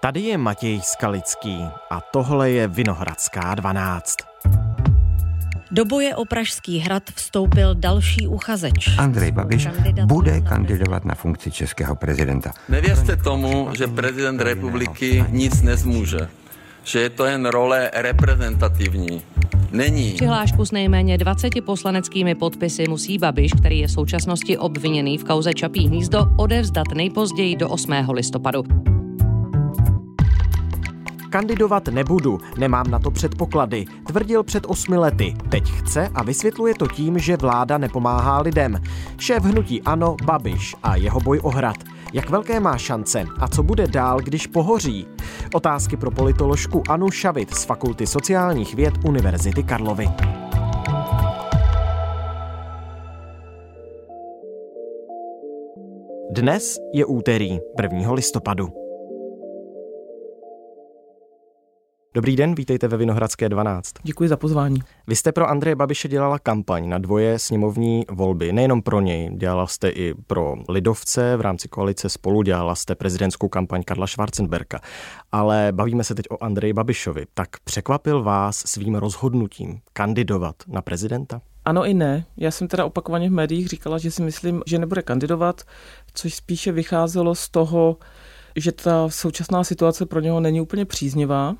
Tady 0.00 0.20
je 0.20 0.38
Matěj 0.38 0.80
Skalický 0.80 1.64
a 1.90 2.00
tohle 2.00 2.50
je 2.50 2.68
Vinohradská 2.68 3.54
12. 3.54 4.16
Do 5.70 5.84
boje 5.84 6.16
o 6.16 6.24
Pražský 6.24 6.78
hrad 6.78 7.02
vstoupil 7.14 7.74
další 7.74 8.26
uchazeč. 8.26 8.98
Andrej 8.98 9.32
Babiš 9.32 9.68
bude 10.04 10.40
kandidovat 10.40 11.04
na 11.04 11.14
funkci 11.14 11.50
českého 11.50 11.96
prezidenta. 11.96 12.52
Nevěřte 12.68 13.16
tomu, 13.16 13.68
že 13.78 13.86
prezident 13.86 14.40
republiky 14.40 15.24
nic 15.28 15.62
nezmůže. 15.62 16.28
Že 16.84 17.00
je 17.00 17.10
to 17.10 17.24
jen 17.24 17.46
role 17.46 17.90
reprezentativní. 17.94 19.22
Není. 19.70 20.12
Přihlášku 20.12 20.64
s 20.64 20.72
nejméně 20.72 21.18
20 21.18 21.64
poslaneckými 21.64 22.34
podpisy 22.34 22.84
musí 22.88 23.18
Babiš, 23.18 23.52
který 23.52 23.78
je 23.78 23.86
v 23.86 23.92
současnosti 23.92 24.58
obviněný 24.58 25.18
v 25.18 25.24
kauze 25.24 25.52
Čapí 25.54 25.86
hnízdo, 25.86 26.26
odevzdat 26.36 26.86
nejpozději 26.94 27.56
do 27.56 27.68
8. 27.68 27.92
listopadu. 28.12 28.64
Kandidovat 31.30 31.88
nebudu, 31.88 32.38
nemám 32.58 32.90
na 32.90 32.98
to 32.98 33.10
předpoklady, 33.10 33.84
tvrdil 34.06 34.42
před 34.42 34.64
osmi 34.66 34.96
lety. 34.96 35.34
Teď 35.48 35.70
chce 35.70 36.08
a 36.14 36.22
vysvětluje 36.22 36.74
to 36.74 36.86
tím, 36.86 37.18
že 37.18 37.36
vláda 37.36 37.78
nepomáhá 37.78 38.40
lidem. 38.40 38.82
Šéf 39.18 39.42
hnutí 39.42 39.82
Ano, 39.82 40.16
Babiš 40.24 40.76
a 40.82 40.96
jeho 40.96 41.20
boj 41.20 41.40
o 41.42 41.50
hrad. 41.50 41.76
Jak 42.12 42.30
velké 42.30 42.60
má 42.60 42.78
šance 42.78 43.24
a 43.38 43.48
co 43.48 43.62
bude 43.62 43.86
dál, 43.86 44.20
když 44.20 44.46
pohoří? 44.46 45.06
Otázky 45.54 45.96
pro 45.96 46.10
politoložku 46.10 46.82
Anu 46.88 47.10
Šavit 47.10 47.54
z 47.54 47.64
Fakulty 47.64 48.06
sociálních 48.06 48.74
věd 48.74 48.94
Univerzity 49.04 49.62
Karlovy. 49.62 50.08
Dnes 56.30 56.78
je 56.92 57.04
úterý 57.04 57.58
1. 57.82 58.12
listopadu. 58.12 58.87
Dobrý 62.14 62.36
den, 62.36 62.54
vítejte 62.54 62.88
ve 62.88 62.96
Vinohradské 62.96 63.48
12. 63.48 63.94
Děkuji 64.02 64.28
za 64.28 64.36
pozvání. 64.36 64.80
Vy 65.06 65.16
jste 65.16 65.32
pro 65.32 65.48
Andreje 65.48 65.76
Babiše 65.76 66.08
dělala 66.08 66.38
kampaň 66.38 66.88
na 66.88 66.98
dvoje 66.98 67.38
sněmovní 67.38 68.04
volby. 68.10 68.52
Nejenom 68.52 68.82
pro 68.82 69.00
něj, 69.00 69.30
dělala 69.36 69.66
jste 69.66 69.88
i 69.88 70.14
pro 70.26 70.56
Lidovce, 70.68 71.36
v 71.36 71.40
rámci 71.40 71.68
koalice 71.68 72.08
spolu 72.08 72.42
dělala 72.42 72.74
jste 72.74 72.94
prezidentskou 72.94 73.48
kampaň 73.48 73.82
Karla 73.82 74.06
Schwarzenberka. 74.06 74.80
Ale 75.32 75.68
bavíme 75.72 76.04
se 76.04 76.14
teď 76.14 76.26
o 76.30 76.44
Andreji 76.44 76.72
Babišovi. 76.72 77.26
Tak 77.34 77.48
překvapil 77.64 78.22
vás 78.22 78.62
svým 78.66 78.94
rozhodnutím 78.94 79.80
kandidovat 79.92 80.56
na 80.66 80.82
prezidenta? 80.82 81.40
Ano 81.64 81.86
i 81.86 81.94
ne. 81.94 82.24
Já 82.36 82.50
jsem 82.50 82.68
teda 82.68 82.84
opakovaně 82.84 83.28
v 83.28 83.32
médiích 83.32 83.68
říkala, 83.68 83.98
že 83.98 84.10
si 84.10 84.22
myslím, 84.22 84.62
že 84.66 84.78
nebude 84.78 85.02
kandidovat, 85.02 85.62
což 86.14 86.34
spíše 86.34 86.72
vycházelo 86.72 87.34
z 87.34 87.48
toho, 87.48 87.96
že 88.56 88.72
ta 88.72 89.08
současná 89.08 89.64
situace 89.64 90.06
pro 90.06 90.20
něho 90.20 90.40
není 90.40 90.60
úplně 90.60 90.84
příznivá, 90.84 91.54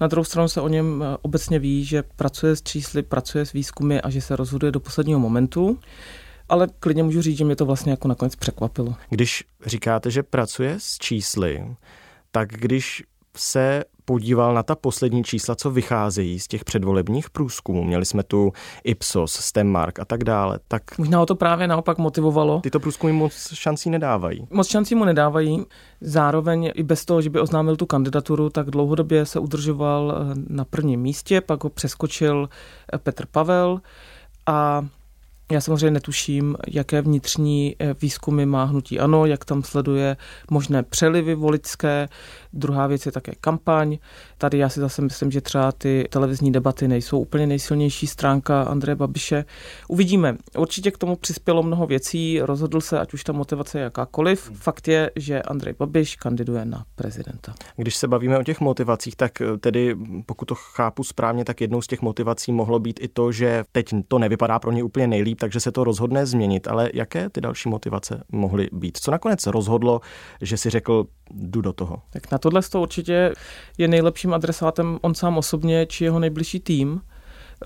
na 0.00 0.06
druhou 0.06 0.24
stranu 0.24 0.48
se 0.48 0.60
o 0.60 0.68
něm 0.68 1.02
eh, 1.02 1.16
obecně 1.22 1.58
ví, 1.58 1.84
že 1.84 2.02
pracuje 2.02 2.56
s 2.56 2.62
čísly, 2.62 3.02
pracuje 3.02 3.46
s 3.46 3.52
výzkumy 3.52 4.00
a 4.00 4.10
že 4.10 4.20
se 4.20 4.36
rozhoduje 4.36 4.72
do 4.72 4.80
posledního 4.80 5.20
momentu. 5.20 5.78
Ale 6.48 6.68
klidně 6.80 7.02
můžu 7.02 7.22
říct, 7.22 7.38
že 7.38 7.44
mě 7.44 7.56
to 7.56 7.66
vlastně 7.66 7.90
jako 7.90 8.08
nakonec 8.08 8.36
překvapilo. 8.36 8.94
Když 9.10 9.44
říkáte, 9.66 10.10
že 10.10 10.22
pracuje 10.22 10.74
s 10.78 10.98
čísly, 10.98 11.76
tak 12.30 12.48
když 12.48 13.02
se 13.36 13.84
podíval 14.08 14.54
na 14.54 14.62
ta 14.62 14.74
poslední 14.74 15.24
čísla, 15.24 15.54
co 15.54 15.70
vycházejí 15.70 16.40
z 16.40 16.48
těch 16.48 16.64
předvolebních 16.64 17.30
průzkumů, 17.30 17.84
měli 17.84 18.04
jsme 18.04 18.22
tu 18.22 18.52
Ipsos, 18.84 19.32
Stemmark 19.32 19.98
a 19.98 20.04
tak 20.04 20.24
dále, 20.24 20.58
tak... 20.68 20.98
Možná 20.98 21.18
ho 21.18 21.26
to 21.26 21.34
právě 21.34 21.68
naopak 21.68 21.98
motivovalo. 21.98 22.60
Tyto 22.60 22.80
průzkumy 22.80 23.12
moc 23.12 23.52
šancí 23.54 23.90
nedávají. 23.90 24.46
Moc 24.50 24.68
šancí 24.68 24.94
mu 24.94 25.04
nedávají. 25.04 25.64
Zároveň 26.00 26.72
i 26.74 26.82
bez 26.82 27.04
toho, 27.04 27.22
že 27.22 27.30
by 27.30 27.40
oznámil 27.40 27.76
tu 27.76 27.86
kandidaturu, 27.86 28.50
tak 28.50 28.70
dlouhodobě 28.70 29.26
se 29.26 29.40
udržoval 29.40 30.14
eh, 30.16 30.34
na 30.48 30.64
prvním 30.64 31.00
místě, 31.00 31.40
pak 31.40 31.64
ho 31.64 31.70
přeskočil 31.70 32.48
eh, 32.92 32.98
Petr 32.98 33.26
Pavel 33.26 33.80
a 34.46 34.86
já 35.52 35.60
samozřejmě 35.60 35.90
netuším, 35.90 36.56
jaké 36.68 37.02
vnitřní 37.02 37.76
eh, 37.78 37.94
výzkumy 38.02 38.46
má 38.46 38.64
hnutí 38.64 39.00
ANO, 39.00 39.26
jak 39.26 39.44
tam 39.44 39.62
sleduje 39.62 40.16
možné 40.50 40.82
přelivy 40.82 41.34
voličské. 41.34 42.08
Druhá 42.52 42.86
věc 42.86 43.06
je 43.06 43.12
také 43.12 43.32
kampaň. 43.40 43.98
Tady 44.38 44.58
já 44.58 44.68
si 44.68 44.80
zase 44.80 45.02
myslím, 45.02 45.30
že 45.30 45.40
třeba 45.40 45.72
ty 45.72 46.08
televizní 46.10 46.52
debaty 46.52 46.88
nejsou 46.88 47.20
úplně 47.20 47.46
nejsilnější 47.46 48.06
stránka 48.06 48.62
Andreje 48.62 48.96
Babiše. 48.96 49.44
Uvidíme. 49.88 50.36
Určitě 50.58 50.90
k 50.90 50.98
tomu 50.98 51.16
přispělo 51.16 51.62
mnoho 51.62 51.86
věcí, 51.86 52.40
rozhodl 52.40 52.80
se, 52.80 53.00
ať 53.00 53.14
už 53.14 53.24
ta 53.24 53.32
motivace 53.32 53.78
je 53.78 53.82
jakákoliv. 53.82 54.50
Fakt 54.54 54.88
je, 54.88 55.10
že 55.16 55.42
Andrej 55.42 55.74
Babiš 55.78 56.16
kandiduje 56.16 56.64
na 56.64 56.84
prezidenta. 56.94 57.54
Když 57.76 57.96
se 57.96 58.08
bavíme 58.08 58.38
o 58.38 58.42
těch 58.42 58.60
motivacích, 58.60 59.16
tak 59.16 59.40
eh, 59.40 59.58
tedy, 59.58 59.96
pokud 60.26 60.44
to 60.44 60.54
chápu 60.54 61.04
správně, 61.04 61.44
tak 61.44 61.60
jednou 61.60 61.82
z 61.82 61.86
těch 61.86 62.02
motivací 62.02 62.52
mohlo 62.52 62.78
být 62.78 63.00
i 63.02 63.08
to, 63.08 63.32
že 63.32 63.64
teď 63.72 63.94
to 64.08 64.18
nevypadá 64.18 64.58
pro 64.58 64.72
ně 64.72 64.82
úplně 64.82 65.06
nejlíp, 65.06 65.37
takže 65.38 65.60
se 65.60 65.72
to 65.72 65.84
rozhodne 65.84 66.26
změnit. 66.26 66.68
Ale 66.68 66.90
jaké 66.94 67.30
ty 67.30 67.40
další 67.40 67.68
motivace 67.68 68.24
mohly 68.32 68.68
být? 68.72 68.98
Co 69.02 69.10
nakonec 69.10 69.46
rozhodlo, 69.46 70.00
že 70.40 70.56
si 70.56 70.70
řekl, 70.70 71.04
jdu 71.30 71.60
do 71.60 71.72
toho? 71.72 72.02
Tak 72.10 72.30
na 72.32 72.38
tohle 72.38 72.62
to 72.62 72.82
určitě 72.82 73.32
je 73.78 73.88
nejlepším 73.88 74.34
adresátem 74.34 74.98
on 75.02 75.14
sám 75.14 75.38
osobně, 75.38 75.86
či 75.86 76.04
jeho 76.04 76.18
nejbližší 76.18 76.60
tým. 76.60 77.00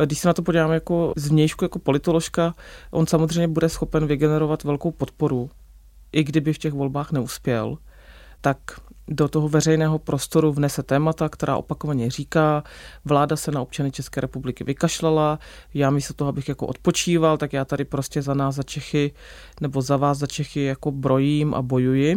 Když 0.04 0.18
se 0.18 0.28
na 0.28 0.34
to 0.34 0.42
podíváme 0.42 0.74
jako 0.74 1.12
zvnějšku, 1.16 1.64
jako 1.64 1.78
politoložka, 1.78 2.54
on 2.90 3.06
samozřejmě 3.06 3.48
bude 3.48 3.68
schopen 3.68 4.06
vygenerovat 4.06 4.64
velkou 4.64 4.90
podporu, 4.90 5.50
i 6.12 6.24
kdyby 6.24 6.52
v 6.52 6.58
těch 6.58 6.72
volbách 6.72 7.12
neuspěl, 7.12 7.78
tak 8.40 8.58
do 9.08 9.28
toho 9.28 9.48
veřejného 9.48 9.98
prostoru 9.98 10.52
vnese 10.52 10.82
témata, 10.82 11.28
která 11.28 11.56
opakovaně 11.56 12.10
říká, 12.10 12.64
vláda 13.04 13.36
se 13.36 13.50
na 13.50 13.60
občany 13.60 13.90
České 13.90 14.20
republiky 14.20 14.64
vykašlala, 14.64 15.38
já 15.74 15.90
místo 15.90 16.14
toho, 16.14 16.28
abych 16.28 16.48
jako 16.48 16.66
odpočíval, 16.66 17.36
tak 17.36 17.52
já 17.52 17.64
tady 17.64 17.84
prostě 17.84 18.22
za 18.22 18.34
nás, 18.34 18.54
za 18.54 18.62
Čechy, 18.62 19.12
nebo 19.60 19.82
za 19.82 19.96
vás, 19.96 20.18
za 20.18 20.26
Čechy 20.26 20.62
jako 20.62 20.90
brojím 20.90 21.54
a 21.54 21.62
bojuji. 21.62 22.16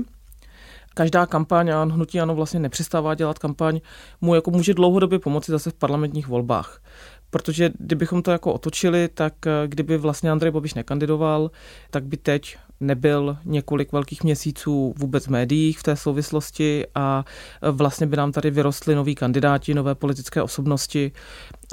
Každá 0.94 1.26
kampaň 1.26 1.70
a 1.70 1.84
hnutí 1.84 2.20
ano 2.20 2.36
vlastně 2.36 2.60
nepřestává 2.60 3.16
dělat 3.16 3.40
kampaň, 3.40 3.80
mu 4.22 4.36
jako 4.36 4.52
může 4.52 4.74
dlouhodobě 4.74 5.20
pomoci 5.20 5.52
zase 5.52 5.72
v 5.72 5.74
parlamentních 5.74 6.28
volbách 6.28 6.82
protože 7.30 7.72
kdybychom 7.80 8.22
to 8.22 8.32
jako 8.32 8.54
otočili, 8.54 9.10
tak 9.14 9.34
eh, 9.48 9.68
kdyby 9.68 9.98
vlastně 9.98 10.32
Andrej 10.32 10.52
Babiš 10.52 10.74
nekandidoval, 10.74 11.52
tak 11.90 12.04
by 12.04 12.18
teď 12.18 12.58
nebyl 12.80 13.38
několik 13.46 13.92
velkých 13.92 14.24
měsíců 14.24 14.94
vůbec 14.98 15.28
v 15.28 15.30
médiích 15.30 15.80
v 15.80 15.84
té 15.84 15.96
souvislosti 15.96 16.86
a 16.96 17.26
eh, 17.62 17.72
vlastně 17.72 18.08
by 18.08 18.18
nám 18.18 18.32
tady 18.32 18.52
vyrostly 18.52 18.96
noví 18.96 19.16
kandidáti, 19.16 19.74
nové 19.74 19.96
politické 19.96 20.42
osobnosti 20.42 21.12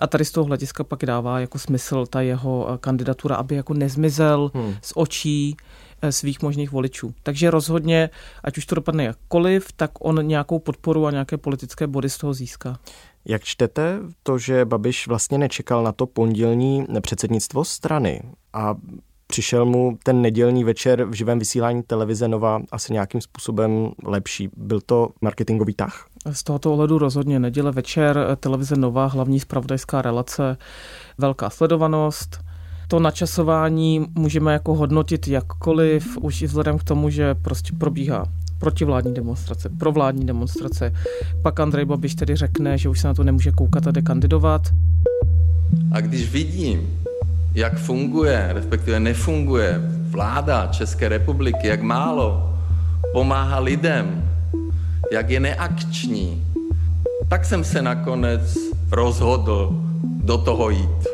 a 0.00 0.06
tady 0.06 0.24
z 0.24 0.30
toho 0.30 0.44
hlediska 0.44 0.84
pak 0.84 1.06
dává 1.06 1.40
jako 1.40 1.58
smysl 1.58 2.06
ta 2.06 2.20
jeho 2.20 2.68
eh, 2.68 2.78
kandidatura, 2.78 3.36
aby 3.36 3.54
jako 3.54 3.74
nezmizel 3.74 4.50
hmm. 4.54 4.74
z 4.82 4.92
očí 4.96 5.56
svých 6.10 6.42
možných 6.42 6.72
voličů. 6.72 7.14
Takže 7.22 7.50
rozhodně, 7.50 8.10
ať 8.44 8.58
už 8.58 8.66
to 8.66 8.74
dopadne 8.74 9.04
jakkoliv, 9.04 9.72
tak 9.76 9.90
on 10.00 10.26
nějakou 10.26 10.58
podporu 10.58 11.06
a 11.06 11.10
nějaké 11.10 11.36
politické 11.36 11.86
body 11.86 12.10
z 12.10 12.18
toho 12.18 12.34
získá. 12.34 12.78
Jak 13.24 13.44
čtete 13.44 13.98
to, 14.22 14.38
že 14.38 14.64
Babiš 14.64 15.06
vlastně 15.06 15.38
nečekal 15.38 15.82
na 15.82 15.92
to 15.92 16.06
pondělní 16.06 16.86
předsednictvo 17.00 17.64
strany 17.64 18.22
a 18.52 18.74
přišel 19.32 19.66
mu 19.66 19.98
ten 20.02 20.22
nedělní 20.22 20.64
večer 20.64 21.04
v 21.04 21.12
živém 21.12 21.38
vysílání 21.38 21.82
televize 21.82 22.28
Nova 22.28 22.60
asi 22.72 22.92
nějakým 22.92 23.20
způsobem 23.20 23.90
lepší. 24.04 24.48
Byl 24.56 24.80
to 24.80 25.08
marketingový 25.20 25.74
tah? 25.74 26.06
Z 26.32 26.42
tohoto 26.42 26.72
ohledu 26.72 26.98
rozhodně 26.98 27.38
neděle 27.38 27.72
večer 27.72 28.36
televize 28.40 28.76
Nova, 28.76 29.06
hlavní 29.06 29.40
spravodajská 29.40 30.02
relace, 30.02 30.56
velká 31.18 31.50
sledovanost. 31.50 32.40
To 32.88 33.00
načasování 33.00 34.06
můžeme 34.14 34.52
jako 34.52 34.74
hodnotit 34.74 35.28
jakkoliv, 35.28 36.18
už 36.20 36.42
i 36.42 36.46
vzhledem 36.46 36.78
k 36.78 36.84
tomu, 36.84 37.10
že 37.10 37.34
prostě 37.34 37.72
probíhá 37.78 38.24
protivládní 38.58 39.14
demonstrace, 39.14 39.68
provládní 39.68 40.26
demonstrace. 40.26 40.92
Pak 41.42 41.60
Andrej 41.60 41.84
Babiš 41.84 42.14
tedy 42.14 42.36
řekne, 42.36 42.78
že 42.78 42.88
už 42.88 43.00
se 43.00 43.06
na 43.06 43.14
to 43.14 43.24
nemůže 43.24 43.50
koukat 43.52 43.86
a 43.86 43.90
jde 43.90 44.02
kandidovat. 44.02 44.62
A 45.92 46.00
když 46.00 46.32
vidím, 46.32 46.98
jak 47.54 47.78
funguje, 47.78 48.48
respektive 48.52 49.00
nefunguje 49.00 49.80
vláda 50.10 50.68
České 50.70 51.08
republiky, 51.08 51.66
jak 51.66 51.82
málo 51.82 52.56
pomáhá 53.12 53.58
lidem, 53.58 54.30
jak 55.12 55.30
je 55.30 55.40
neakční, 55.40 56.44
tak 57.28 57.44
jsem 57.44 57.64
se 57.64 57.82
nakonec 57.82 58.56
rozhodl 58.90 59.80
do 60.02 60.38
toho 60.38 60.70
jít. 60.70 61.06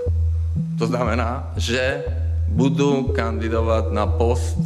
To 0.79 0.87
znamená, 0.87 1.52
že 1.56 2.05
budu 2.49 3.02
kandidovat 3.02 3.93
na 3.93 4.06
post 4.06 4.58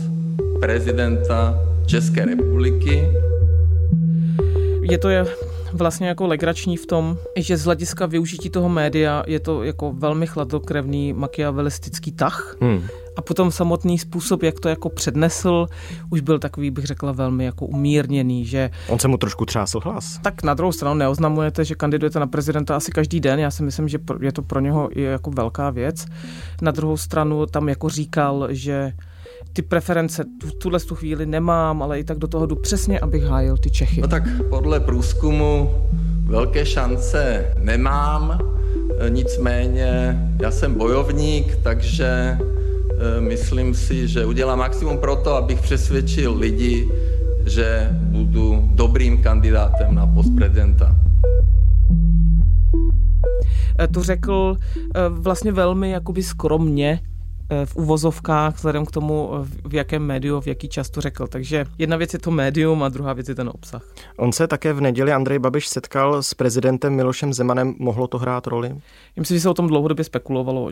prezidenta 0.60 1.58
České 1.86 2.24
republiky. 2.24 3.08
Je 4.82 4.98
to 4.98 5.08
je 5.08 5.26
vlastně 5.72 6.08
jako 6.08 6.26
legrační 6.26 6.76
v 6.76 6.86
tom, 6.86 7.16
že 7.36 7.56
z 7.56 7.64
hlediska 7.64 8.06
využití 8.06 8.50
toho 8.50 8.68
média 8.68 9.22
je 9.26 9.40
to 9.40 9.62
jako 9.62 9.92
velmi 9.92 10.26
chladnokrevný 10.26 11.12
machiavelistický 11.12 12.12
tah. 12.12 12.56
Hmm. 12.60 12.82
A 13.16 13.22
potom 13.22 13.50
samotný 13.50 13.98
způsob, 13.98 14.42
jak 14.42 14.60
to 14.60 14.68
jako 14.68 14.88
přednesl, 14.88 15.66
už 16.10 16.20
byl 16.20 16.38
takový, 16.38 16.70
bych 16.70 16.84
řekla, 16.84 17.12
velmi 17.12 17.44
jako 17.44 17.66
umírněný, 17.66 18.44
že... 18.44 18.70
On 18.88 18.98
se 18.98 19.08
mu 19.08 19.16
trošku 19.16 19.46
třásl 19.46 19.80
hlas. 19.84 20.18
Tak 20.22 20.42
na 20.42 20.54
druhou 20.54 20.72
stranu 20.72 20.94
neoznamujete, 20.94 21.64
že 21.64 21.74
kandidujete 21.74 22.20
na 22.20 22.26
prezidenta 22.26 22.76
asi 22.76 22.92
každý 22.92 23.20
den. 23.20 23.38
Já 23.38 23.50
si 23.50 23.62
myslím, 23.62 23.88
že 23.88 23.98
je 24.20 24.32
to 24.32 24.42
pro 24.42 24.60
něho 24.60 24.88
jako 24.94 25.30
velká 25.30 25.70
věc. 25.70 26.06
Na 26.62 26.70
druhou 26.70 26.96
stranu 26.96 27.46
tam 27.46 27.68
jako 27.68 27.88
říkal, 27.88 28.46
že 28.50 28.92
ty 29.52 29.62
preference 29.62 30.24
tu, 30.40 30.50
tuhle 30.50 30.80
tu 30.80 30.94
chvíli 30.94 31.26
nemám, 31.26 31.82
ale 31.82 32.00
i 32.00 32.04
tak 32.04 32.18
do 32.18 32.28
toho 32.28 32.46
jdu 32.46 32.56
přesně, 32.56 33.00
abych 33.00 33.24
hájil 33.24 33.56
ty 33.56 33.70
Čechy. 33.70 34.00
No 34.00 34.08
tak 34.08 34.22
podle 34.50 34.80
průzkumu 34.80 35.74
velké 36.26 36.66
šance 36.66 37.54
nemám, 37.58 38.38
nicméně 39.08 40.18
já 40.42 40.50
jsem 40.50 40.74
bojovník, 40.74 41.56
takže 41.62 42.06
e, 42.06 43.20
myslím 43.20 43.74
si, 43.74 44.08
že 44.08 44.26
udělám 44.26 44.58
maximum 44.58 44.98
pro 44.98 45.16
to, 45.16 45.34
abych 45.34 45.60
přesvědčil 45.60 46.38
lidi, 46.38 46.88
že 47.46 47.88
budu 47.92 48.68
dobrým 48.72 49.22
kandidátem 49.22 49.94
na 49.94 50.06
post 50.06 50.30
prezidenta. 50.36 50.96
E, 53.80 53.88
to 53.88 54.02
řekl 54.02 54.56
e, 54.94 55.08
vlastně 55.08 55.52
velmi 55.52 55.90
jakoby 55.90 56.22
skromně, 56.22 57.00
v 57.64 57.76
uvozovkách, 57.76 58.56
vzhledem 58.56 58.86
k 58.86 58.90
tomu, 58.90 59.30
eh, 59.34 59.68
v 59.68 59.74
jakém 59.74 60.02
médiu, 60.02 60.40
v 60.40 60.46
jaký 60.46 60.68
čas 60.68 60.90
to 60.90 61.00
řekl. 61.00 61.26
Takže 61.26 61.64
jedna 61.78 61.96
věc 61.96 62.12
je 62.12 62.18
to 62.18 62.30
médium 62.30 62.82
a 62.82 62.88
druhá 62.88 63.12
věc 63.12 63.28
je 63.28 63.34
ten 63.34 63.48
obsah. 63.48 63.82
On 64.16 64.32
se 64.32 64.46
také 64.46 64.72
v 64.72 64.80
neděli 64.80 65.12
Andrej 65.12 65.38
Babiš 65.38 65.68
setkal 65.68 66.22
s 66.22 66.34
prezidentem 66.34 66.94
Milošem 66.94 67.32
Zemanem. 67.32 67.74
Mohlo 67.78 68.06
to 68.06 68.18
hrát 68.18 68.46
roli? 68.46 68.68
Já 69.16 69.20
myslím, 69.20 69.36
že 69.36 69.42
se 69.42 69.48
o 69.48 69.54
tom 69.54 69.66
dlouhodobě 69.66 70.04
spekulovalo. 70.04 70.70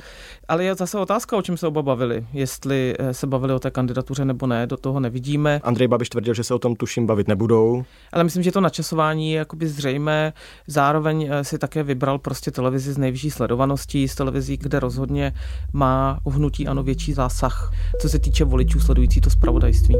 Ale 0.48 0.64
je 0.64 0.74
zase 0.74 0.98
otázka, 0.98 1.36
o 1.36 1.42
čem 1.42 1.56
se 1.56 1.66
oba 1.66 1.82
bavili. 1.82 2.26
Jestli 2.32 2.94
eh, 2.98 3.14
se 3.14 3.26
bavili 3.26 3.52
o 3.52 3.58
té 3.58 3.70
kandidatuře 3.70 4.24
nebo 4.24 4.46
ne, 4.46 4.66
do 4.66 4.76
toho 4.76 5.00
nevidíme. 5.00 5.60
Andrej 5.64 5.88
Babiš 5.88 6.08
tvrdil, 6.08 6.34
že 6.34 6.44
se 6.44 6.54
o 6.54 6.58
tom 6.58 6.76
tuším 6.76 7.06
bavit 7.06 7.28
nebudou. 7.28 7.84
Ale 8.12 8.24
myslím, 8.24 8.42
že 8.42 8.52
to 8.52 8.60
načasování 8.60 9.32
je 9.32 9.38
jakoby 9.38 9.68
zřejmé. 9.68 10.32
Zároveň 10.66 11.30
si 11.42 11.58
také 11.58 11.82
vybral 11.82 12.18
prostě 12.18 12.50
televizi 12.50 12.92
z 12.92 12.98
nejvyšší 12.98 13.30
sledovaností, 13.30 14.08
z 14.08 14.14
televizí, 14.14 14.56
kde 14.56 14.80
rozhodně 14.80 15.32
má 15.72 16.18
hnutí 16.40 16.68
ano 16.70 16.82
větší 16.82 17.12
zásah, 17.12 17.72
co 18.00 18.08
se 18.08 18.18
týče 18.18 18.44
voličů 18.44 18.80
sledující 18.80 19.20
to 19.20 19.30
zpravodajství. 19.30 19.96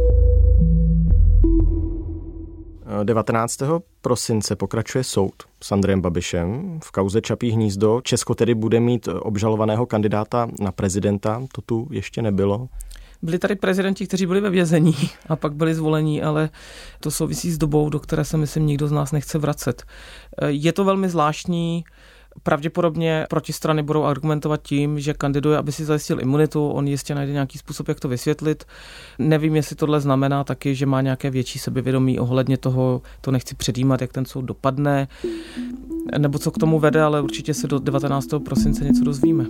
19. 3.05 3.63
prosince 4.01 4.57
pokračuje 4.57 5.05
soud 5.05 5.33
s 5.63 5.73
Andrejem 5.73 6.01
Babišem 6.01 6.81
v 6.85 6.91
kauze 6.91 7.21
Čapí 7.21 7.51
hnízdo. 7.51 8.01
Česko 8.05 8.35
tedy 8.35 8.55
bude 8.55 8.81
mít 8.81 9.09
obžalovaného 9.09 9.87
kandidáta 9.87 10.49
na 10.61 10.73
prezidenta, 10.73 11.43
to 11.53 11.63
tu 11.63 11.89
ještě 11.91 12.23
nebylo. 12.23 12.69
Byli 13.23 13.39
tady 13.39 13.57
prezidenti, 13.57 14.07
kteří 14.07 14.27
byli 14.27 14.41
ve 14.41 14.51
vězení 14.51 14.95
a 15.29 15.37
pak 15.37 15.55
byli 15.55 15.75
zvolení, 15.75 16.23
ale 16.23 16.51
to 17.01 17.11
souvisí 17.11 17.51
s 17.51 17.59
dobou, 17.59 17.91
do 17.91 18.01
které 18.01 18.25
se 18.25 18.37
myslím 18.37 18.67
nikdo 18.67 18.89
z 18.89 18.93
nás 18.93 19.13
nechce 19.13 19.39
vracet. 19.39 19.83
Je 20.47 20.73
to 20.73 20.85
velmi 20.85 21.09
zvláštní, 21.09 21.85
Pravděpodobně 22.43 23.27
protistrany 23.31 23.83
budou 23.83 24.05
argumentovat 24.05 24.63
tím, 24.63 25.01
že 25.01 25.15
kandiduje, 25.15 25.59
aby 25.59 25.73
si 25.73 25.85
zajistil 25.85 26.21
imunitu, 26.21 26.69
on 26.69 26.89
jistě 26.89 27.15
najde 27.15 27.33
nějaký 27.33 27.59
způsob, 27.59 27.89
jak 27.89 28.01
to 28.01 28.09
vysvětlit. 28.09 28.65
Nevím, 29.19 29.57
jestli 29.57 29.77
tohle 29.77 30.01
znamená 30.01 30.45
taky, 30.45 30.75
že 30.75 30.87
má 30.87 31.01
nějaké 31.01 31.31
větší 31.31 31.59
sebevědomí 31.59 32.19
ohledně 32.19 32.57
toho, 32.57 33.03
to 33.21 33.31
nechci 33.31 33.55
předjímat, 33.55 34.01
jak 34.01 34.13
ten 34.13 34.25
soud 34.25 34.43
dopadne, 34.43 35.09
nebo 36.19 36.39
co 36.39 36.51
k 36.51 36.59
tomu 36.59 36.79
vede, 36.79 37.03
ale 37.03 37.21
určitě 37.21 37.55
se 37.55 37.67
do 37.67 37.79
19. 37.79 38.29
prosince 38.45 38.85
něco 38.85 39.05
dozvíme. 39.05 39.47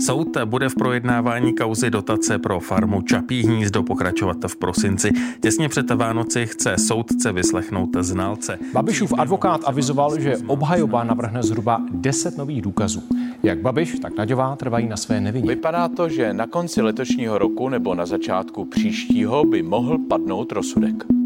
Soud 0.00 0.36
bude 0.44 0.68
v 0.68 0.74
projednávání 0.74 1.54
kauzy 1.54 1.90
dotace 1.90 2.38
pro 2.38 2.60
farmu 2.60 3.02
Čapí 3.02 3.42
hnízdo 3.42 3.82
pokračovat 3.82 4.36
v 4.46 4.56
prosinci. 4.56 5.10
Těsně 5.40 5.68
před 5.68 5.90
Vánoci 5.90 6.46
chce 6.46 6.78
soudce 6.78 7.32
vyslechnout 7.32 7.90
znalce. 8.00 8.58
Babišův 8.72 9.12
advokát 9.18 9.60
avizoval, 9.64 10.20
že 10.20 10.36
obhajoba 10.46 11.04
navrhne 11.04 11.42
zhruba 11.42 11.80
10 11.90 12.38
nových 12.38 12.62
důkazů. 12.62 13.02
Jak 13.42 13.60
Babiš, 13.60 13.98
tak 14.02 14.16
Naďová 14.16 14.56
trvají 14.56 14.88
na 14.88 14.96
své 14.96 15.20
nevině. 15.20 15.48
Vypadá 15.48 15.88
to, 15.88 16.08
že 16.08 16.32
na 16.32 16.46
konci 16.46 16.82
letošního 16.82 17.38
roku 17.38 17.68
nebo 17.68 17.94
na 17.94 18.06
začátku 18.06 18.64
příštího 18.64 19.44
by 19.44 19.62
mohl 19.62 19.98
padnout 20.08 20.52
rozsudek. 20.52 21.19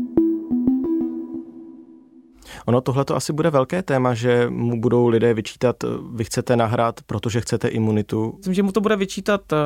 Ono 2.67 2.81
tohle 2.81 3.05
to 3.05 3.17
asi 3.17 3.33
bude 3.33 3.51
velké 3.51 3.83
téma, 3.83 4.15
že 4.15 4.47
mu 4.51 4.81
budou 4.81 5.09
lidé 5.09 5.35
vyčítat, 5.35 5.85
vy 6.15 6.25
chcete 6.25 6.57
nahrát, 6.57 7.01
protože 7.03 7.41
chcete 7.41 7.69
imunitu. 7.69 8.35
Myslím, 8.37 8.55
že 8.55 8.63
mu 8.63 8.73
to 8.73 8.81
bude 8.81 8.97
vyčítat 8.97 9.53
uh, 9.53 9.59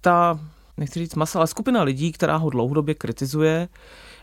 ta, 0.00 0.40
nechci 0.76 0.98
říct 0.98 1.14
masa, 1.14 1.38
ale 1.38 1.46
skupina 1.46 1.82
lidí, 1.82 2.12
která 2.12 2.36
ho 2.36 2.50
dlouhodobě 2.50 2.94
kritizuje 2.94 3.68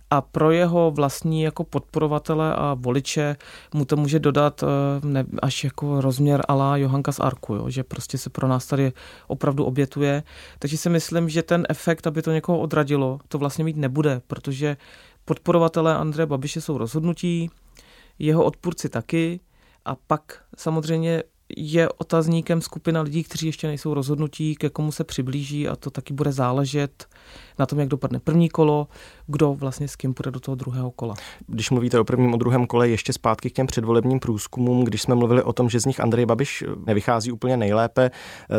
a 0.10 0.22
pro 0.22 0.52
jeho 0.52 0.92
vlastní 0.92 1.42
jako 1.42 1.64
podporovatele 1.64 2.56
a 2.56 2.74
voliče 2.80 3.36
mu 3.74 3.86
to 3.86 3.96
může 3.96 4.20
dodat 4.20 4.64
uh, 4.64 4.70
ne, 5.10 5.26
až 5.42 5.64
jako 5.64 6.02
rozměr 6.02 6.44
ala 6.48 6.78
Johanka 6.78 7.12
z 7.12 7.20
Arku, 7.20 7.56
jo, 7.56 7.70
že 7.70 7.84
prostě 7.84 8.18
se 8.18 8.30
pro 8.30 8.48
nás 8.48 8.66
tady 8.66 8.94
opravdu 9.28 9.66
obětuje. 9.66 10.24
Takže 10.60 10.78
si 10.78 10.90
myslím, 10.90 11.30
že 11.30 11.44
ten 11.44 11.66
efekt, 11.70 12.08
aby 12.08 12.22
to 12.22 12.32
někoho 12.32 12.60
odradilo, 12.60 13.20
to 13.28 13.38
vlastně 13.38 13.64
mít 13.64 13.78
nebude, 13.78 14.22
protože 14.28 14.78
podporovatelé 15.26 15.96
Andreje 15.96 16.26
Babiše 16.26 16.62
jsou 16.62 16.78
rozhodnutí, 16.78 17.50
jeho 18.20 18.44
odpůrci 18.44 18.90
taky 18.90 19.40
a 19.86 19.96
pak 20.08 20.44
samozřejmě 20.58 21.24
je 21.58 21.90
otazníkem 21.90 22.62
skupina 22.62 23.02
lidí, 23.02 23.24
kteří 23.24 23.46
ještě 23.46 23.68
nejsou 23.68 23.94
rozhodnutí, 23.94 24.56
ke 24.56 24.70
komu 24.70 24.92
se 24.92 25.04
přiblíží 25.04 25.68
a 25.68 25.76
to 25.76 25.90
taky 25.90 26.14
bude 26.14 26.32
záležet 26.32 27.06
na 27.60 27.66
tom, 27.66 27.80
jak 27.80 27.88
dopadne 27.88 28.20
první 28.20 28.50
kolo, 28.50 28.88
kdo 29.28 29.54
vlastně 29.54 29.88
s 29.88 29.96
kým 29.96 30.14
půjde 30.14 30.32
do 30.32 30.40
toho 30.40 30.56
druhého 30.56 30.92
kola. 30.92 31.16
Když 31.48 31.70
mluvíte 31.70 32.00
o 32.00 32.04
prvním, 32.04 32.34
o 32.34 32.38
druhém 32.38 32.68
kole, 32.68 32.90
ještě 32.90 33.14
zpátky 33.14 33.50
k 33.50 33.54
těm 33.54 33.68
předvolebním 33.68 34.20
průzkumům, 34.20 34.84
když 34.84 35.02
jsme 35.02 35.16
mluvili 35.16 35.44
o 35.44 35.54
tom, 35.54 35.70
že 35.70 35.80
z 35.80 35.86
nich 35.86 36.00
Andrej 36.00 36.26
Babiš 36.26 36.64
nevychází 36.86 37.32
úplně 37.32 37.58
nejlépe, 37.58 38.12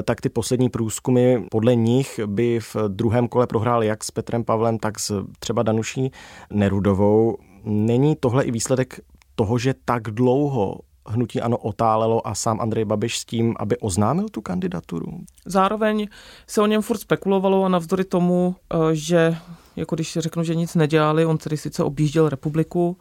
tak 0.04 0.20
ty 0.20 0.28
poslední 0.28 0.68
průzkumy 0.68 1.38
podle 1.50 1.74
nich 1.74 2.20
by 2.26 2.60
v 2.60 2.76
druhém 2.88 3.28
kole 3.28 3.46
prohrál 3.46 3.82
jak 3.82 4.04
s 4.04 4.10
Petrem 4.10 4.44
Pavlem, 4.44 4.78
tak 4.78 4.98
s 4.98 5.24
třeba 5.38 5.62
Danuší 5.62 6.10
Nerudovou. 6.52 7.36
Není 7.64 8.16
tohle 8.16 8.44
i 8.44 8.50
výsledek 8.50 9.00
toho, 9.38 9.58
že 9.58 9.74
tak 9.84 10.02
dlouho 10.10 10.82
hnutí 11.06 11.40
ano 11.40 11.56
otálelo 11.56 12.26
a 12.26 12.34
sám 12.34 12.60
Andrej 12.60 12.84
Babiš 12.84 13.18
s 13.18 13.24
tím, 13.24 13.54
aby 13.58 13.78
oznámil 13.78 14.28
tu 14.28 14.42
kandidaturu? 14.42 15.06
Zároveň 15.46 16.08
se 16.46 16.62
o 16.62 16.66
něm 16.66 16.82
furt 16.82 16.98
spekulovalo 16.98 17.64
a 17.64 17.68
navzdory 17.68 18.04
tomu, 18.04 18.56
eh, 18.58 18.76
že 18.92 19.36
jako 19.76 19.94
když 19.94 20.18
řeknu, 20.18 20.44
že 20.44 20.54
nic 20.54 20.74
nedělali, 20.74 21.26
on 21.26 21.38
tedy 21.38 21.56
sice 21.56 21.84
objížděl 21.84 22.28
republiku, 22.28 22.96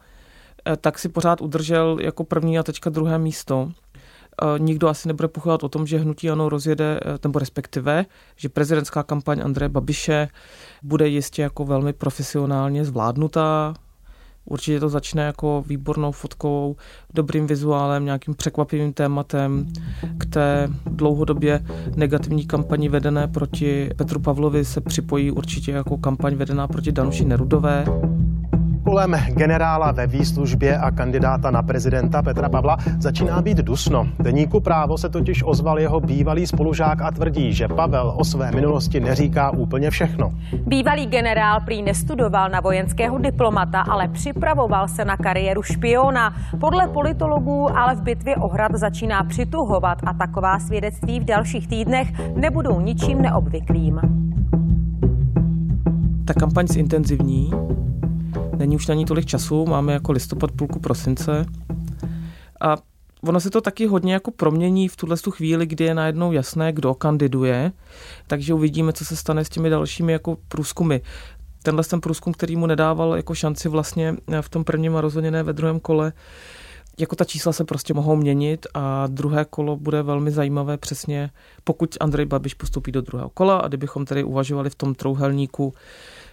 eh, 0.64 0.76
tak 0.76 0.98
si 0.98 1.08
pořád 1.08 1.40
udržel 1.40 1.98
jako 2.00 2.24
první 2.24 2.58
a 2.58 2.62
teďka 2.62 2.90
druhé 2.90 3.18
místo. 3.18 3.72
Eh, 4.42 4.58
nikdo 4.58 4.88
asi 4.88 5.08
nebude 5.08 5.28
pochovat 5.28 5.64
o 5.64 5.68
tom, 5.68 5.86
že 5.86 5.98
hnutí 5.98 6.30
ano 6.30 6.48
rozjede, 6.48 7.00
nebo 7.24 7.38
respektive, 7.38 8.06
že 8.36 8.48
prezidentská 8.48 9.02
kampaň 9.02 9.40
Andreje 9.44 9.68
Babiše 9.68 10.28
bude 10.82 11.08
jistě 11.08 11.42
jako 11.42 11.64
velmi 11.64 11.92
profesionálně 11.92 12.84
zvládnutá, 12.84 13.74
Určitě 14.48 14.80
to 14.80 14.88
začne 14.88 15.22
jako 15.22 15.64
výbornou 15.66 16.12
fotkou, 16.12 16.76
dobrým 17.14 17.46
vizuálem, 17.46 18.04
nějakým 18.04 18.34
překvapivým 18.34 18.92
tématem. 18.92 19.66
K 20.18 20.26
té 20.26 20.68
dlouhodobě 20.86 21.64
negativní 21.96 22.46
kampani 22.46 22.88
vedené 22.88 23.28
proti 23.28 23.90
Petru 23.96 24.20
Pavlovi 24.20 24.64
se 24.64 24.80
připojí 24.80 25.30
určitě 25.30 25.72
jako 25.72 25.96
kampaň 25.96 26.34
vedená 26.34 26.68
proti 26.68 26.92
Danuši 26.92 27.24
Nerudové. 27.24 27.84
Kolem 28.88 29.16
generála 29.28 29.92
ve 29.92 30.06
výslužbě 30.06 30.78
a 30.78 30.90
kandidáta 30.90 31.50
na 31.50 31.62
prezidenta 31.62 32.22
Petra 32.22 32.48
Pavla 32.48 32.76
začíná 32.98 33.42
být 33.42 33.58
dusno. 33.58 34.08
Deníku 34.18 34.60
právo 34.60 34.98
se 34.98 35.08
totiž 35.08 35.42
ozval 35.46 35.78
jeho 35.78 36.00
bývalý 36.00 36.46
spolužák 36.46 37.02
a 37.02 37.10
tvrdí, 37.10 37.52
že 37.52 37.68
Pavel 37.68 38.14
o 38.16 38.24
své 38.24 38.50
minulosti 38.50 39.00
neříká 39.00 39.50
úplně 39.50 39.90
všechno. 39.90 40.30
Bývalý 40.66 41.06
generál 41.06 41.60
prý 41.60 41.82
nestudoval 41.82 42.48
na 42.48 42.60
vojenského 42.60 43.18
diplomata, 43.18 43.80
ale 43.80 44.08
připravoval 44.08 44.88
se 44.88 45.04
na 45.04 45.16
kariéru 45.16 45.62
špiona. 45.62 46.34
Podle 46.60 46.88
politologů 46.88 47.78
ale 47.78 47.94
v 47.94 48.02
bitvě 48.02 48.36
o 48.36 48.48
hrad 48.48 48.74
začíná 48.74 49.24
přituhovat 49.24 49.98
a 50.06 50.12
taková 50.12 50.58
svědectví 50.58 51.20
v 51.20 51.24
dalších 51.24 51.68
týdnech 51.68 52.08
nebudou 52.36 52.80
ničím 52.80 53.22
neobvyklým. 53.22 54.00
Ta 56.24 56.34
kampaň 56.34 56.66
zintenzivní, 56.66 57.50
Není 58.58 58.76
už 58.76 58.86
na 58.86 58.94
ní 58.94 59.04
tolik 59.04 59.26
času, 59.26 59.66
máme 59.66 59.92
jako 59.92 60.12
listopad 60.12 60.52
půlku 60.52 60.80
prosince. 60.80 61.46
A 62.60 62.76
ono 63.22 63.40
se 63.40 63.50
to 63.50 63.60
taky 63.60 63.86
hodně 63.86 64.12
jako 64.12 64.30
promění 64.30 64.88
v 64.88 64.96
tuhle 64.96 65.16
tu 65.16 65.30
chvíli, 65.30 65.66
kdy 65.66 65.84
je 65.84 65.94
najednou 65.94 66.32
jasné, 66.32 66.72
kdo 66.72 66.94
kandiduje, 66.94 67.72
takže 68.26 68.54
uvidíme, 68.54 68.92
co 68.92 69.04
se 69.04 69.16
stane 69.16 69.44
s 69.44 69.48
těmi 69.48 69.70
dalšími 69.70 70.12
jako 70.12 70.36
průzkumy. 70.48 70.98
Tenhle 71.62 71.84
ten 71.84 72.00
průzkum, 72.00 72.32
který 72.32 72.56
mu 72.56 72.66
nedával 72.66 73.16
jako 73.16 73.34
šanci 73.34 73.68
vlastně 73.68 74.16
v 74.40 74.48
tom 74.48 74.64
prvním 74.64 74.96
a 74.96 75.00
rozhodně 75.00 75.30
ne 75.30 75.42
ve 75.42 75.52
druhém 75.52 75.80
kole, 75.80 76.12
jako 76.98 77.16
ta 77.16 77.24
čísla 77.24 77.52
se 77.52 77.64
prostě 77.64 77.94
mohou 77.94 78.16
měnit 78.16 78.66
a 78.74 79.06
druhé 79.06 79.44
kolo 79.44 79.76
bude 79.76 80.02
velmi 80.02 80.30
zajímavé 80.30 80.76
přesně, 80.76 81.30
pokud 81.64 81.96
Andrej 82.00 82.26
Babiš 82.26 82.54
postupí 82.54 82.92
do 82.92 83.00
druhého 83.00 83.30
kola 83.30 83.56
a 83.58 83.68
kdybychom 83.68 84.04
tedy 84.04 84.24
uvažovali 84.24 84.70
v 84.70 84.74
tom 84.74 84.94
trouhelníku 84.94 85.74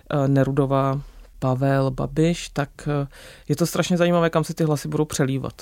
eh, 0.10 0.28
Nerudová, 0.28 1.02
Pavel, 1.40 1.92
Babiš, 1.92 2.50
tak 2.50 2.70
eh, 2.88 3.08
je 3.50 3.56
to 3.56 3.66
strašně 3.66 3.98
zajímavé, 3.98 4.30
kam 4.30 4.44
se 4.44 4.54
ty 4.54 4.64
hlasy 4.64 4.88
budou 4.88 5.06
přelívat. 5.06 5.54